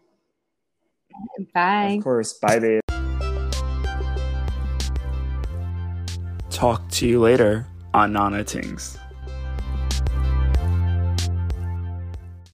Bye. 1.54 1.94
Of 1.98 2.04
course. 2.04 2.32
Bye, 2.34 2.58
babe. 2.58 2.80
Talk 6.50 6.88
to 6.90 7.06
you 7.06 7.20
later 7.20 7.64
on 7.94 8.12
Nana 8.12 8.42
Tingz. 8.42 8.98